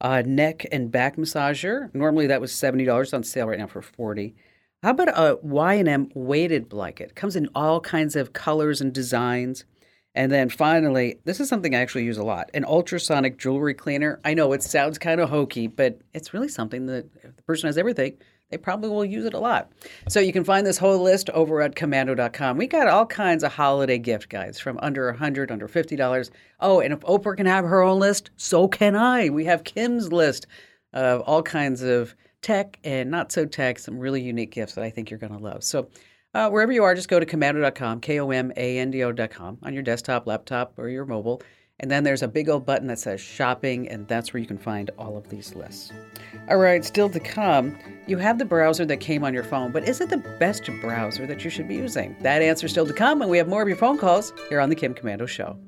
Uh, 0.00 0.22
neck 0.24 0.66
and 0.72 0.90
back 0.90 1.16
massager. 1.16 1.92
Normally 1.94 2.28
that 2.28 2.40
was 2.40 2.52
seventy 2.52 2.84
dollars 2.84 3.12
on 3.12 3.24
sale 3.24 3.48
right 3.48 3.58
now 3.58 3.66
for 3.66 3.82
forty. 3.82 4.34
How 4.82 4.90
about 4.90 5.08
a 5.08 5.38
Y&M 5.42 6.10
weighted 6.12 6.68
blanket? 6.68 7.14
Comes 7.14 7.36
in 7.36 7.48
all 7.54 7.80
kinds 7.80 8.16
of 8.16 8.32
colors 8.32 8.80
and 8.80 8.92
designs. 8.92 9.64
And 10.14 10.30
then 10.30 10.50
finally, 10.50 11.18
this 11.24 11.40
is 11.40 11.48
something 11.48 11.74
I 11.74 11.80
actually 11.80 12.04
use 12.04 12.18
a 12.18 12.24
lot 12.24 12.50
an 12.54 12.64
ultrasonic 12.64 13.38
jewelry 13.38 13.74
cleaner. 13.74 14.20
I 14.24 14.34
know 14.34 14.52
it 14.52 14.62
sounds 14.62 14.98
kind 14.98 15.20
of 15.20 15.30
hokey, 15.30 15.66
but 15.66 16.00
it's 16.12 16.34
really 16.34 16.48
something 16.48 16.86
that 16.86 17.06
if 17.22 17.36
the 17.36 17.42
person 17.42 17.68
has 17.68 17.78
everything, 17.78 18.16
they 18.50 18.58
probably 18.58 18.90
will 18.90 19.04
use 19.04 19.24
it 19.24 19.32
a 19.32 19.38
lot. 19.38 19.72
So 20.08 20.20
you 20.20 20.32
can 20.32 20.44
find 20.44 20.66
this 20.66 20.76
whole 20.76 21.02
list 21.02 21.30
over 21.30 21.62
at 21.62 21.74
komando.com. 21.74 22.58
We 22.58 22.66
got 22.66 22.86
all 22.86 23.06
kinds 23.06 23.42
of 23.42 23.52
holiday 23.52 23.96
gift 23.96 24.28
guides 24.28 24.60
from 24.60 24.78
under 24.82 25.06
100 25.06 25.50
under 25.50 25.66
$50. 25.66 26.30
Oh, 26.60 26.80
and 26.80 26.92
if 26.92 27.00
Oprah 27.00 27.36
can 27.36 27.46
have 27.46 27.64
her 27.64 27.80
own 27.80 27.98
list, 27.98 28.30
so 28.36 28.68
can 28.68 28.94
I. 28.94 29.30
We 29.30 29.46
have 29.46 29.64
Kim's 29.64 30.12
list 30.12 30.46
of 30.92 31.22
all 31.22 31.42
kinds 31.42 31.82
of 31.82 32.14
tech 32.42 32.78
and 32.84 33.10
not 33.10 33.32
so 33.32 33.46
tech, 33.46 33.78
some 33.78 33.98
really 33.98 34.20
unique 34.20 34.50
gifts 34.50 34.74
that 34.74 34.84
I 34.84 34.90
think 34.90 35.10
you're 35.10 35.18
going 35.18 35.32
to 35.32 35.42
love. 35.42 35.64
So 35.64 35.88
uh, 36.34 36.50
wherever 36.50 36.72
you 36.72 36.84
are, 36.84 36.94
just 36.94 37.08
go 37.08 37.20
to 37.20 37.26
komando.com, 37.26 38.00
K 38.00 38.20
O 38.20 38.30
M 38.30 38.52
A 38.56 38.78
N 38.78 38.90
D 38.90 39.02
O.com 39.04 39.58
on 39.62 39.74
your 39.74 39.82
desktop, 39.82 40.26
laptop, 40.26 40.78
or 40.78 40.88
your 40.88 41.04
mobile. 41.04 41.42
And 41.80 41.90
then 41.90 42.04
there's 42.04 42.22
a 42.22 42.28
big 42.28 42.48
old 42.48 42.64
button 42.64 42.86
that 42.88 43.00
says 43.00 43.20
shopping, 43.20 43.88
and 43.88 44.06
that's 44.06 44.32
where 44.32 44.40
you 44.40 44.46
can 44.46 44.58
find 44.58 44.90
all 44.98 45.16
of 45.16 45.28
these 45.30 45.54
lists. 45.54 45.92
All 46.48 46.58
right, 46.58 46.84
still 46.84 47.10
to 47.10 47.18
come, 47.18 47.76
you 48.06 48.18
have 48.18 48.38
the 48.38 48.44
browser 48.44 48.84
that 48.86 48.98
came 48.98 49.24
on 49.24 49.34
your 49.34 49.42
phone, 49.42 49.72
but 49.72 49.88
is 49.88 50.00
it 50.00 50.08
the 50.08 50.18
best 50.38 50.70
browser 50.80 51.26
that 51.26 51.42
you 51.42 51.50
should 51.50 51.66
be 51.66 51.74
using? 51.74 52.14
That 52.20 52.40
answer 52.40 52.68
still 52.68 52.86
to 52.86 52.92
come, 52.92 53.20
and 53.20 53.30
we 53.30 53.38
have 53.38 53.48
more 53.48 53.62
of 53.62 53.68
your 53.68 53.76
phone 53.76 53.98
calls 53.98 54.32
here 54.48 54.60
on 54.60 54.68
the 54.68 54.76
Kim 54.76 54.94
Komando 54.94 55.26
Show. 55.26 55.58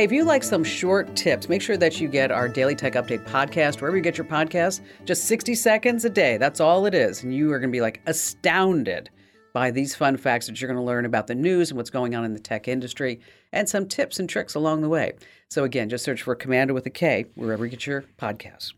Hey, 0.00 0.04
if 0.04 0.12
you 0.12 0.24
like 0.24 0.42
some 0.42 0.64
short 0.64 1.14
tips, 1.14 1.46
make 1.50 1.60
sure 1.60 1.76
that 1.76 2.00
you 2.00 2.08
get 2.08 2.30
our 2.30 2.48
Daily 2.48 2.74
Tech 2.74 2.94
Update 2.94 3.22
podcast, 3.26 3.82
wherever 3.82 3.98
you 3.98 4.02
get 4.02 4.16
your 4.16 4.24
podcasts, 4.24 4.80
just 5.04 5.24
60 5.24 5.54
seconds 5.54 6.06
a 6.06 6.08
day. 6.08 6.38
That's 6.38 6.58
all 6.58 6.86
it 6.86 6.94
is. 6.94 7.22
And 7.22 7.34
you 7.34 7.52
are 7.52 7.58
going 7.58 7.68
to 7.68 7.76
be 7.76 7.82
like 7.82 8.00
astounded 8.06 9.10
by 9.52 9.70
these 9.70 9.94
fun 9.94 10.16
facts 10.16 10.46
that 10.46 10.58
you're 10.58 10.68
going 10.68 10.82
to 10.82 10.86
learn 10.86 11.04
about 11.04 11.26
the 11.26 11.34
news 11.34 11.68
and 11.68 11.76
what's 11.76 11.90
going 11.90 12.14
on 12.14 12.24
in 12.24 12.32
the 12.32 12.40
tech 12.40 12.66
industry 12.66 13.20
and 13.52 13.68
some 13.68 13.86
tips 13.86 14.18
and 14.18 14.26
tricks 14.26 14.54
along 14.54 14.80
the 14.80 14.88
way. 14.88 15.12
So, 15.50 15.64
again, 15.64 15.90
just 15.90 16.02
search 16.02 16.22
for 16.22 16.34
Komando 16.34 16.72
with 16.72 16.86
a 16.86 16.90
K 16.90 17.26
wherever 17.34 17.66
you 17.66 17.70
get 17.70 17.86
your 17.86 18.06
podcasts. 18.18 18.72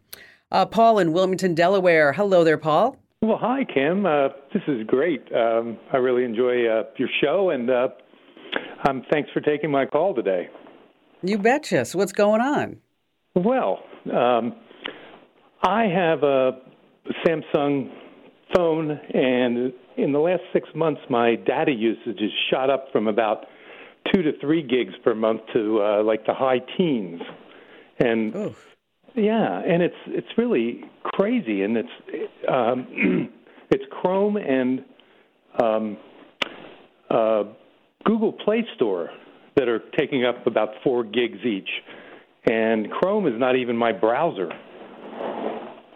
Uh, 0.50 0.66
Paul 0.66 0.98
in 0.98 1.12
Wilmington, 1.12 1.54
Delaware. 1.54 2.12
Hello 2.12 2.42
there, 2.42 2.58
Paul. 2.58 2.96
Well, 3.20 3.38
hi, 3.40 3.64
Kim. 3.72 4.06
Uh, 4.06 4.30
this 4.52 4.64
is 4.66 4.84
great. 4.88 5.22
Um, 5.32 5.78
I 5.92 5.98
really 5.98 6.24
enjoy 6.24 6.66
uh, 6.66 6.82
your 6.96 7.08
show, 7.22 7.50
and 7.50 7.70
uh, 7.70 7.88
um, 8.88 9.04
thanks 9.12 9.30
for 9.32 9.40
taking 9.40 9.70
my 9.70 9.86
call 9.86 10.16
today. 10.16 10.48
You 11.22 11.38
betcha. 11.38 11.84
So, 11.84 11.98
what's 11.98 12.12
going 12.12 12.40
on? 12.40 12.78
Well, 13.34 13.80
um, 14.12 14.54
I 15.62 15.84
have 15.84 16.22
a 16.22 16.52
Samsung 17.24 17.90
phone, 18.54 18.90
and 18.90 19.72
in 19.96 20.12
the 20.12 20.18
last 20.18 20.42
six 20.52 20.68
months, 20.74 21.00
my 21.08 21.36
data 21.36 21.72
usage 21.72 22.18
has 22.20 22.30
shot 22.50 22.70
up 22.70 22.86
from 22.92 23.06
about 23.06 23.46
two 24.12 24.22
to 24.22 24.32
three 24.40 24.62
gigs 24.62 24.94
per 25.04 25.14
month 25.14 25.42
to 25.54 25.80
uh, 25.80 26.02
like 26.02 26.26
the 26.26 26.34
high 26.34 26.60
teens. 26.76 27.20
And 27.98 28.34
Oof. 28.34 28.76
yeah, 29.14 29.62
and 29.64 29.82
it's 29.82 29.94
it's 30.08 30.28
really 30.36 30.82
crazy, 31.04 31.62
and 31.62 31.76
it's 31.76 32.42
um, 32.48 33.30
it's 33.70 33.84
Chrome 33.90 34.36
and 34.36 34.84
um, 35.62 35.96
uh, 37.08 37.44
Google 38.04 38.32
Play 38.32 38.66
Store 38.74 39.10
that 39.56 39.68
are 39.68 39.80
taking 39.98 40.24
up 40.24 40.46
about 40.46 40.70
four 40.82 41.04
gigs 41.04 41.38
each, 41.44 41.68
and 42.50 42.90
Chrome 42.90 43.26
is 43.26 43.34
not 43.38 43.56
even 43.56 43.76
my 43.76 43.92
browser. 43.92 44.50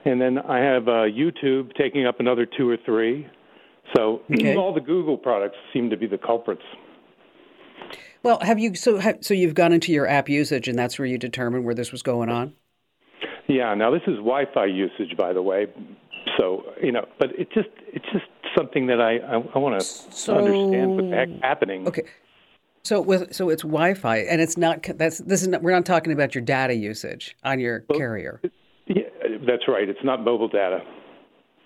And 0.04 0.20
then 0.20 0.38
I 0.38 0.58
have 0.58 0.86
uh, 0.86 1.08
YouTube 1.08 1.74
taking 1.76 2.06
up 2.06 2.20
another 2.20 2.46
two 2.46 2.68
or 2.68 2.76
three. 2.84 3.26
So 3.96 4.22
Okay. 4.32 4.54
all 4.56 4.72
the 4.74 4.80
Google 4.80 5.16
products 5.16 5.56
seem 5.72 5.90
to 5.90 5.96
be 5.96 6.06
the 6.06 6.18
culprits. 6.18 6.62
Well, 8.22 8.38
have 8.42 8.58
you 8.58 8.74
so 8.74 9.00
ha, 9.00 9.12
so 9.20 9.34
you've 9.34 9.54
gone 9.54 9.72
into 9.72 9.92
your 9.92 10.06
app 10.08 10.28
usage 10.28 10.68
and 10.68 10.78
that's 10.78 10.98
where 10.98 11.06
you 11.06 11.18
determined 11.18 11.64
where 11.64 11.74
this 11.74 11.92
was 11.92 12.02
going 12.02 12.28
on? 12.28 12.54
Yeah. 13.48 13.74
Now 13.74 13.90
this 13.90 14.02
is 14.06 14.16
Wi-Fi 14.16 14.66
usage, 14.66 15.16
by 15.16 15.32
the 15.32 15.42
way. 15.42 15.66
So 16.38 16.64
you 16.82 16.90
know, 16.92 17.06
but 17.18 17.30
it 17.38 17.48
just 17.52 17.68
it's 17.92 18.04
just 18.12 18.24
something 18.56 18.86
that 18.88 19.00
I 19.00 19.18
I, 19.18 19.34
I 19.54 19.58
want 19.58 19.78
to 19.80 19.84
So- 19.86 20.36
understand 20.38 20.96
what's 20.96 21.12
hap- 21.14 21.42
happening. 21.42 21.86
Okay. 21.86 22.02
So 22.86 23.00
with 23.00 23.34
so 23.34 23.48
it's 23.48 23.62
Wi-Fi, 23.62 24.18
and 24.18 24.40
it's 24.40 24.56
not 24.56 24.84
that's 24.96 25.18
this 25.18 25.42
is 25.42 25.48
not, 25.48 25.60
we're 25.60 25.72
not 25.72 25.84
talking 25.84 26.12
about 26.12 26.36
your 26.36 26.44
data 26.44 26.72
usage 26.72 27.36
on 27.42 27.58
your 27.58 27.84
well, 27.88 27.98
carrier. 27.98 28.40
Yeah, 28.86 29.02
that's 29.44 29.66
right. 29.66 29.88
It's 29.88 30.04
not 30.04 30.22
mobile 30.22 30.46
data. 30.46 30.84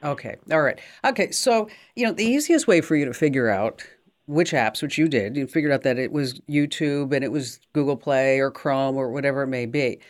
Okay. 0.02 0.36
All 0.50 0.62
right. 0.62 0.80
Okay. 1.04 1.30
So 1.30 1.68
you 1.94 2.06
know 2.06 2.12
the 2.12 2.24
easiest 2.24 2.66
way 2.66 2.80
for 2.80 2.96
you 2.96 3.04
to 3.04 3.12
figure 3.12 3.50
out 3.50 3.84
which 4.28 4.52
apps, 4.52 4.80
which 4.80 4.96
you 4.96 5.08
did, 5.08 5.36
you 5.36 5.46
figured 5.46 5.72
out 5.72 5.82
that 5.82 5.98
it 5.98 6.10
was 6.10 6.40
YouTube 6.48 7.12
and 7.12 7.22
it 7.22 7.30
was 7.30 7.60
Google 7.74 7.98
Play 7.98 8.40
or 8.40 8.50
Chrome 8.50 8.96
or 8.96 9.10
whatever 9.10 9.42
it 9.42 9.48
may 9.48 9.66
be. 9.66 10.00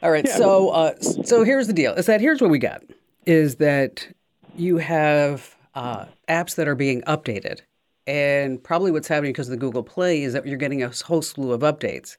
All 0.00 0.12
right. 0.12 0.24
Yeah, 0.24 0.36
so 0.36 0.68
uh, 0.68 0.94
so 1.00 1.42
here's 1.42 1.66
the 1.66 1.72
deal: 1.72 1.92
is 1.94 2.06
that 2.06 2.20
here's 2.20 2.40
what 2.40 2.50
we 2.50 2.60
got 2.60 2.84
is 3.26 3.56
that 3.56 4.06
you 4.54 4.76
have 4.76 5.56
uh, 5.74 6.04
apps 6.28 6.54
that 6.54 6.68
are 6.68 6.76
being 6.76 7.02
updated. 7.02 7.62
And 8.06 8.62
probably 8.62 8.90
what's 8.90 9.08
happening 9.08 9.32
because 9.32 9.48
of 9.48 9.52
the 9.52 9.56
Google 9.58 9.82
Play 9.82 10.22
is 10.22 10.32
that 10.32 10.46
you're 10.46 10.56
getting 10.56 10.82
a 10.82 10.90
whole 11.04 11.22
slew 11.22 11.52
of 11.52 11.60
updates 11.60 12.16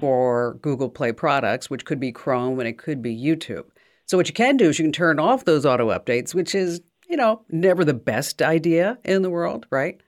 for 0.00 0.54
Google 0.62 0.88
Play 0.88 1.12
products, 1.12 1.70
which 1.70 1.84
could 1.84 2.00
be 2.00 2.12
Chrome 2.12 2.58
and 2.58 2.68
it 2.68 2.78
could 2.78 3.02
be 3.02 3.16
YouTube. 3.16 3.64
So 4.06 4.16
what 4.16 4.28
you 4.28 4.34
can 4.34 4.56
do 4.56 4.68
is 4.68 4.78
you 4.78 4.84
can 4.84 4.92
turn 4.92 5.18
off 5.18 5.44
those 5.44 5.64
auto 5.64 5.88
updates, 5.90 6.34
which 6.34 6.54
is, 6.54 6.80
you 7.08 7.16
know, 7.16 7.42
never 7.48 7.84
the 7.84 7.94
best 7.94 8.42
idea 8.42 8.98
in 9.04 9.22
the 9.22 9.30
world, 9.30 9.66
right? 9.70 10.00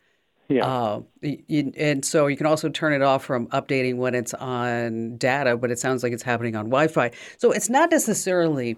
Yeah. 0.48 0.66
Uh, 0.66 1.00
you, 1.22 1.72
and 1.76 2.04
so 2.04 2.26
you 2.26 2.36
can 2.36 2.46
also 2.46 2.68
turn 2.68 2.92
it 2.92 3.02
off 3.02 3.24
from 3.24 3.48
updating 3.48 3.96
when 3.96 4.14
it's 4.14 4.34
on 4.34 5.16
data, 5.16 5.56
but 5.56 5.70
it 5.70 5.78
sounds 5.78 6.02
like 6.02 6.12
it's 6.12 6.22
happening 6.22 6.54
on 6.54 6.66
Wi 6.66 6.88
Fi. 6.88 7.10
So 7.38 7.50
it's 7.50 7.68
not 7.68 7.90
necessarily 7.90 8.76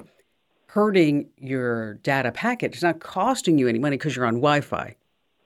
hurting 0.67 1.29
your 1.37 1.95
data 1.95 2.33
packet. 2.33 2.73
It's 2.73 2.83
not 2.83 3.01
costing 3.01 3.59
you 3.59 3.69
any 3.69 3.79
money 3.79 3.97
because 3.97 4.17
you're 4.17 4.27
on 4.27 4.37
Wi 4.37 4.61
Fi. 4.61 4.97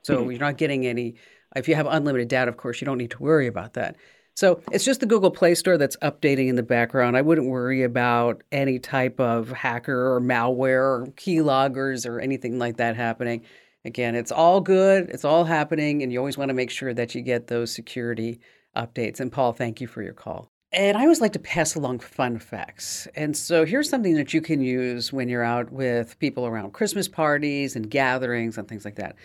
So 0.02 0.18
mm-hmm. 0.18 0.30
you're 0.30 0.40
not 0.40 0.56
getting 0.58 0.86
any. 0.86 1.14
If 1.54 1.68
you 1.68 1.74
have 1.74 1.86
unlimited 1.86 2.28
data, 2.28 2.48
of 2.48 2.56
course, 2.56 2.80
you 2.80 2.84
don't 2.86 2.98
need 2.98 3.10
to 3.12 3.22
worry 3.22 3.46
about 3.46 3.74
that. 3.74 3.96
So 4.34 4.62
it's 4.72 4.84
just 4.84 5.00
the 5.00 5.06
Google 5.06 5.30
Play 5.30 5.54
Store 5.54 5.76
that's 5.76 5.96
updating 5.98 6.48
in 6.48 6.56
the 6.56 6.62
background. 6.62 7.16
I 7.16 7.20
wouldn't 7.20 7.48
worry 7.48 7.82
about 7.82 8.42
any 8.50 8.78
type 8.78 9.20
of 9.20 9.50
hacker 9.50 10.14
or 10.14 10.20
malware 10.20 10.80
or 10.80 11.06
keyloggers 11.16 12.08
or 12.08 12.18
anything 12.18 12.58
like 12.58 12.78
that 12.78 12.96
happening. 12.96 13.42
Again, 13.84 14.14
it's 14.14 14.32
all 14.32 14.60
good, 14.60 15.10
it's 15.10 15.24
all 15.24 15.44
happening, 15.44 16.02
and 16.02 16.12
you 16.12 16.18
always 16.18 16.38
want 16.38 16.48
to 16.48 16.54
make 16.54 16.70
sure 16.70 16.94
that 16.94 17.14
you 17.14 17.20
get 17.20 17.48
those 17.48 17.72
security 17.72 18.40
updates. 18.76 19.20
And 19.20 19.30
Paul, 19.30 19.52
thank 19.52 19.80
you 19.80 19.86
for 19.86 20.02
your 20.02 20.14
call. 20.14 20.48
And 20.72 20.96
I 20.96 21.02
always 21.02 21.20
like 21.20 21.34
to 21.34 21.38
pass 21.38 21.74
along 21.74 21.98
fun 21.98 22.38
facts. 22.38 23.06
And 23.14 23.36
so 23.36 23.66
here's 23.66 23.90
something 23.90 24.14
that 24.14 24.32
you 24.32 24.40
can 24.40 24.62
use 24.62 25.12
when 25.12 25.28
you're 25.28 25.42
out 25.42 25.70
with 25.70 26.18
people 26.18 26.46
around 26.46 26.72
Christmas 26.72 27.08
parties 27.08 27.76
and 27.76 27.90
gatherings 27.90 28.56
and 28.56 28.66
things 28.66 28.86
like 28.86 28.94
that. 28.94 29.16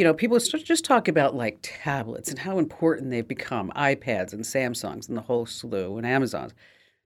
You 0.00 0.04
know, 0.04 0.14
people 0.14 0.38
just 0.38 0.86
talk 0.86 1.08
about 1.08 1.34
like 1.34 1.58
tablets 1.60 2.30
and 2.30 2.38
how 2.38 2.58
important 2.58 3.10
they've 3.10 3.28
become, 3.28 3.70
iPads 3.76 4.32
and 4.32 4.42
Samsungs 4.42 5.06
and 5.08 5.14
the 5.14 5.20
whole 5.20 5.44
slew 5.44 5.98
and 5.98 6.06
Amazons. 6.06 6.54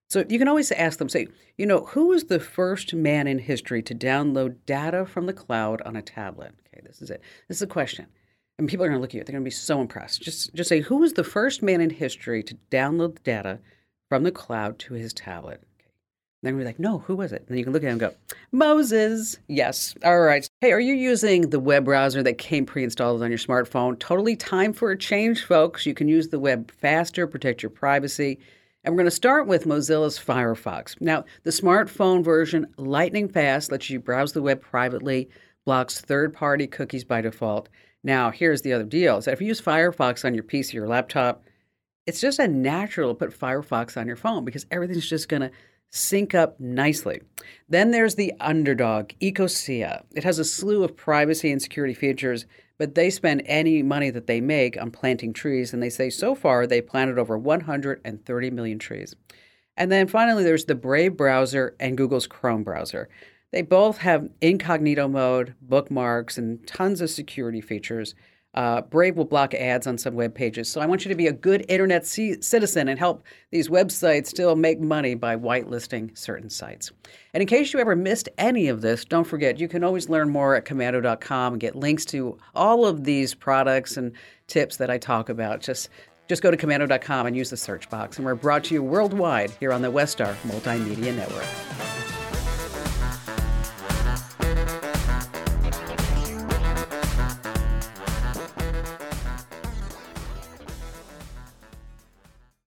So 0.09 0.25
you 0.29 0.39
can 0.39 0.47
always 0.47 0.71
ask 0.71 1.01
them, 1.01 1.09
say, 1.09 1.27
you 1.59 1.67
know, 1.67 1.87
who 1.87 2.07
was 2.07 2.27
the 2.27 2.39
first 2.39 2.95
man 2.95 3.27
in 3.27 3.41
history 3.41 3.83
to 3.83 3.97
download 3.97 4.59
data 4.65 5.07
from 5.07 5.27
the 5.27 5.33
cloud 5.33 5.83
on 5.83 5.97
a 5.97 6.03
tablet? 6.03 6.55
Okay, 6.69 6.87
this 6.87 7.03
is 7.03 7.11
it. 7.11 7.21
This 7.49 7.59
is 7.59 7.63
a 7.63 7.67
question 7.67 8.07
and 8.61 8.69
people 8.69 8.85
are 8.85 8.89
going 8.89 8.99
to 8.99 9.03
look 9.03 9.11
at 9.11 9.15
you. 9.15 9.25
They're 9.25 9.33
going 9.33 9.43
to 9.43 9.49
be 9.49 9.51
so 9.51 9.81
impressed. 9.81 10.23
Just 10.23 10.55
just 10.55 10.69
say 10.69 10.81
who 10.81 10.99
was 10.99 11.15
the 11.15 11.25
first 11.25 11.65
man 11.65 11.81
in 11.81 11.91
history 11.91 12.45
to 12.45 12.57
download 12.71 13.17
the 13.17 13.23
data 13.23 13.59
from 14.09 14.23
the 14.23 14.31
cloud 14.31 14.79
to 14.79 14.95
his 14.95 15.13
tablet. 15.13 15.65
Okay. 16.45 16.51
Then 16.51 16.59
we're 16.59 16.67
like, 16.67 16.79
no, 16.79 16.99
who 16.99 17.17
was 17.17 17.33
it? 17.33 17.41
And 17.41 17.49
then 17.49 17.59
you 17.59 17.65
can 17.65 17.73
look 17.73 17.83
at 17.83 17.87
him 17.87 17.93
and 17.93 18.01
go, 18.01 18.15
Moses. 18.53 19.39
Yes. 19.49 19.95
All 20.05 20.21
right. 20.21 20.47
Hey, 20.61 20.73
are 20.73 20.81
you 20.81 20.93
using 20.93 21.49
the 21.49 21.59
web 21.59 21.87
browser 21.87 22.23
that 22.23 22.37
came 22.37 22.67
pre-installed 22.67 23.23
on 23.23 23.31
your 23.31 23.39
smartphone? 23.39 23.99
Totally 23.99 24.37
time 24.37 24.75
for 24.75 24.91
a 24.91 24.99
change, 24.99 25.45
folks. 25.45 25.87
You 25.87 25.95
can 25.95 26.07
use 26.07 26.29
the 26.29 26.39
web 26.39 26.71
faster, 26.71 27.27
protect 27.27 27.63
your 27.63 27.71
privacy. 27.71 28.39
And 28.83 28.93
we're 28.93 28.99
going 28.99 29.07
to 29.07 29.11
start 29.11 29.47
with 29.47 29.65
Mozilla's 29.65 30.19
Firefox. 30.19 31.01
Now, 31.01 31.25
the 31.45 31.51
smartphone 31.51 32.23
version, 32.23 32.67
lightning 32.77 33.29
fast, 33.29 33.73
lets 33.73 33.89
you 33.89 33.99
browse 33.99 34.35
the 34.35 34.43
web 34.43 34.61
privately, 34.61 35.31
blocks 35.65 36.03
third 36.03 36.35
party 36.35 36.67
cookies 36.67 37.05
by 37.05 37.23
default. 37.23 37.71
Now, 38.03 38.31
here's 38.31 38.61
the 38.61 38.75
other 38.75 38.85
deal 38.85 39.19
that 39.23 39.33
if 39.33 39.41
you 39.41 39.47
use 39.47 39.63
Firefox 39.63 40.27
on 40.27 40.35
your 40.35 40.45
PC 40.45 40.75
or 40.75 40.87
laptop, 40.87 41.43
it's 42.07 42.21
just 42.21 42.39
a 42.39 42.47
natural 42.47 43.15
to 43.15 43.15
put 43.15 43.39
Firefox 43.39 43.99
on 43.99 44.07
your 44.07 44.17
phone 44.17 44.45
because 44.45 44.67
everything's 44.71 45.09
just 45.09 45.31
going 45.31 45.41
to 45.41 45.51
sync 45.91 46.35
up 46.35 46.59
nicely. 46.59 47.21
Then 47.69 47.91
there's 47.91 48.15
the 48.15 48.33
underdog, 48.41 49.11
Ecosia. 49.21 50.05
It 50.15 50.25
has 50.25 50.39
a 50.39 50.45
slew 50.45 50.83
of 50.85 50.97
privacy 50.97 51.51
and 51.51 51.63
security 51.63 51.95
features, 51.95 52.47
but 52.79 52.95
they 52.95 53.11
spend 53.11 53.43
any 53.47 53.83
money 53.83 54.11
that 54.11 54.27
they 54.27 54.41
make 54.41 54.81
on 54.81 54.91
planting 54.91 55.33
trees, 55.33 55.73
and 55.73 55.83
they 55.83 55.91
say 55.91 56.11
so 56.11 56.35
far 56.35 56.67
they 56.67 56.81
planted 56.81 57.19
over 57.19 57.39
130 57.39 58.51
million 58.51 58.79
trees. 58.79 59.15
And 59.77 59.91
then 59.91 60.07
finally, 60.07 60.45
there's 60.45 60.67
the 60.67 60.75
Brave 60.75 61.17
browser 61.17 61.75
and 61.81 61.97
Google's 61.97 62.27
Chrome 62.27 62.63
browser. 62.63 63.09
They 63.51 63.63
both 63.63 63.99
have 63.99 64.31
incognito 64.41 65.07
mode, 65.07 65.55
bookmarks, 65.63 66.39
and 66.39 66.67
tons 66.67 67.01
of 67.01 67.11
security 67.11 67.61
features. 67.61 68.15
Uh, 68.55 68.83
Brave 68.83 69.17
will 69.17 69.25
block 69.25 69.53
ads 69.55 69.87
on 69.87 69.99
some 69.99 70.15
web 70.15 70.35
pages. 70.35 70.71
So 70.71 70.81
I 70.81 70.87
want 70.87 71.05
you 71.05 71.09
to 71.09 71.15
be 71.15 71.27
a 71.27 71.33
good 71.33 71.65
internet 71.69 72.07
c- 72.07 72.41
citizen 72.41 72.89
and 72.89 72.99
help 72.99 73.25
these 73.51 73.69
websites 73.69 74.27
still 74.27 74.55
make 74.55 74.81
money 74.81 75.15
by 75.15 75.37
whitelisting 75.37 76.17
certain 76.17 76.49
sites. 76.49 76.93
And 77.33 77.41
in 77.41 77.49
case 77.49 77.73
you 77.73 77.81
ever 77.81 77.97
missed 77.97 78.29
any 78.39 78.69
of 78.69 78.81
this, 78.81 79.05
don't 79.05 79.27
forget 79.27 79.59
you 79.59 79.69
can 79.69 79.83
always 79.83 80.09
learn 80.09 80.31
more 80.31 80.55
at 80.55 80.65
komando.com 80.65 81.55
and 81.55 81.61
get 81.61 81.75
links 81.75 82.05
to 82.07 82.39
all 82.55 82.87
of 82.87 83.05
these 83.05 83.35
products 83.35 83.97
and 83.97 84.13
tips 84.47 84.77
that 84.77 84.91
I 84.91 84.99
talk 84.99 85.29
about. 85.29 85.61
Just 85.61 85.89
just 86.27 86.43
go 86.43 86.51
to 86.51 86.57
komando.com 86.57 87.27
and 87.27 87.37
use 87.37 87.51
the 87.51 87.57
search 87.57 87.91
box. 87.91 88.17
And 88.17 88.25
we're 88.25 88.35
brought 88.35 88.65
to 88.65 88.75
you 88.75 88.83
worldwide 88.83 89.51
here 89.61 89.73
on 89.73 89.83
the 89.83 89.93
WestStar 89.93 90.35
Multimedia 90.47 91.15
Network. 91.15 92.24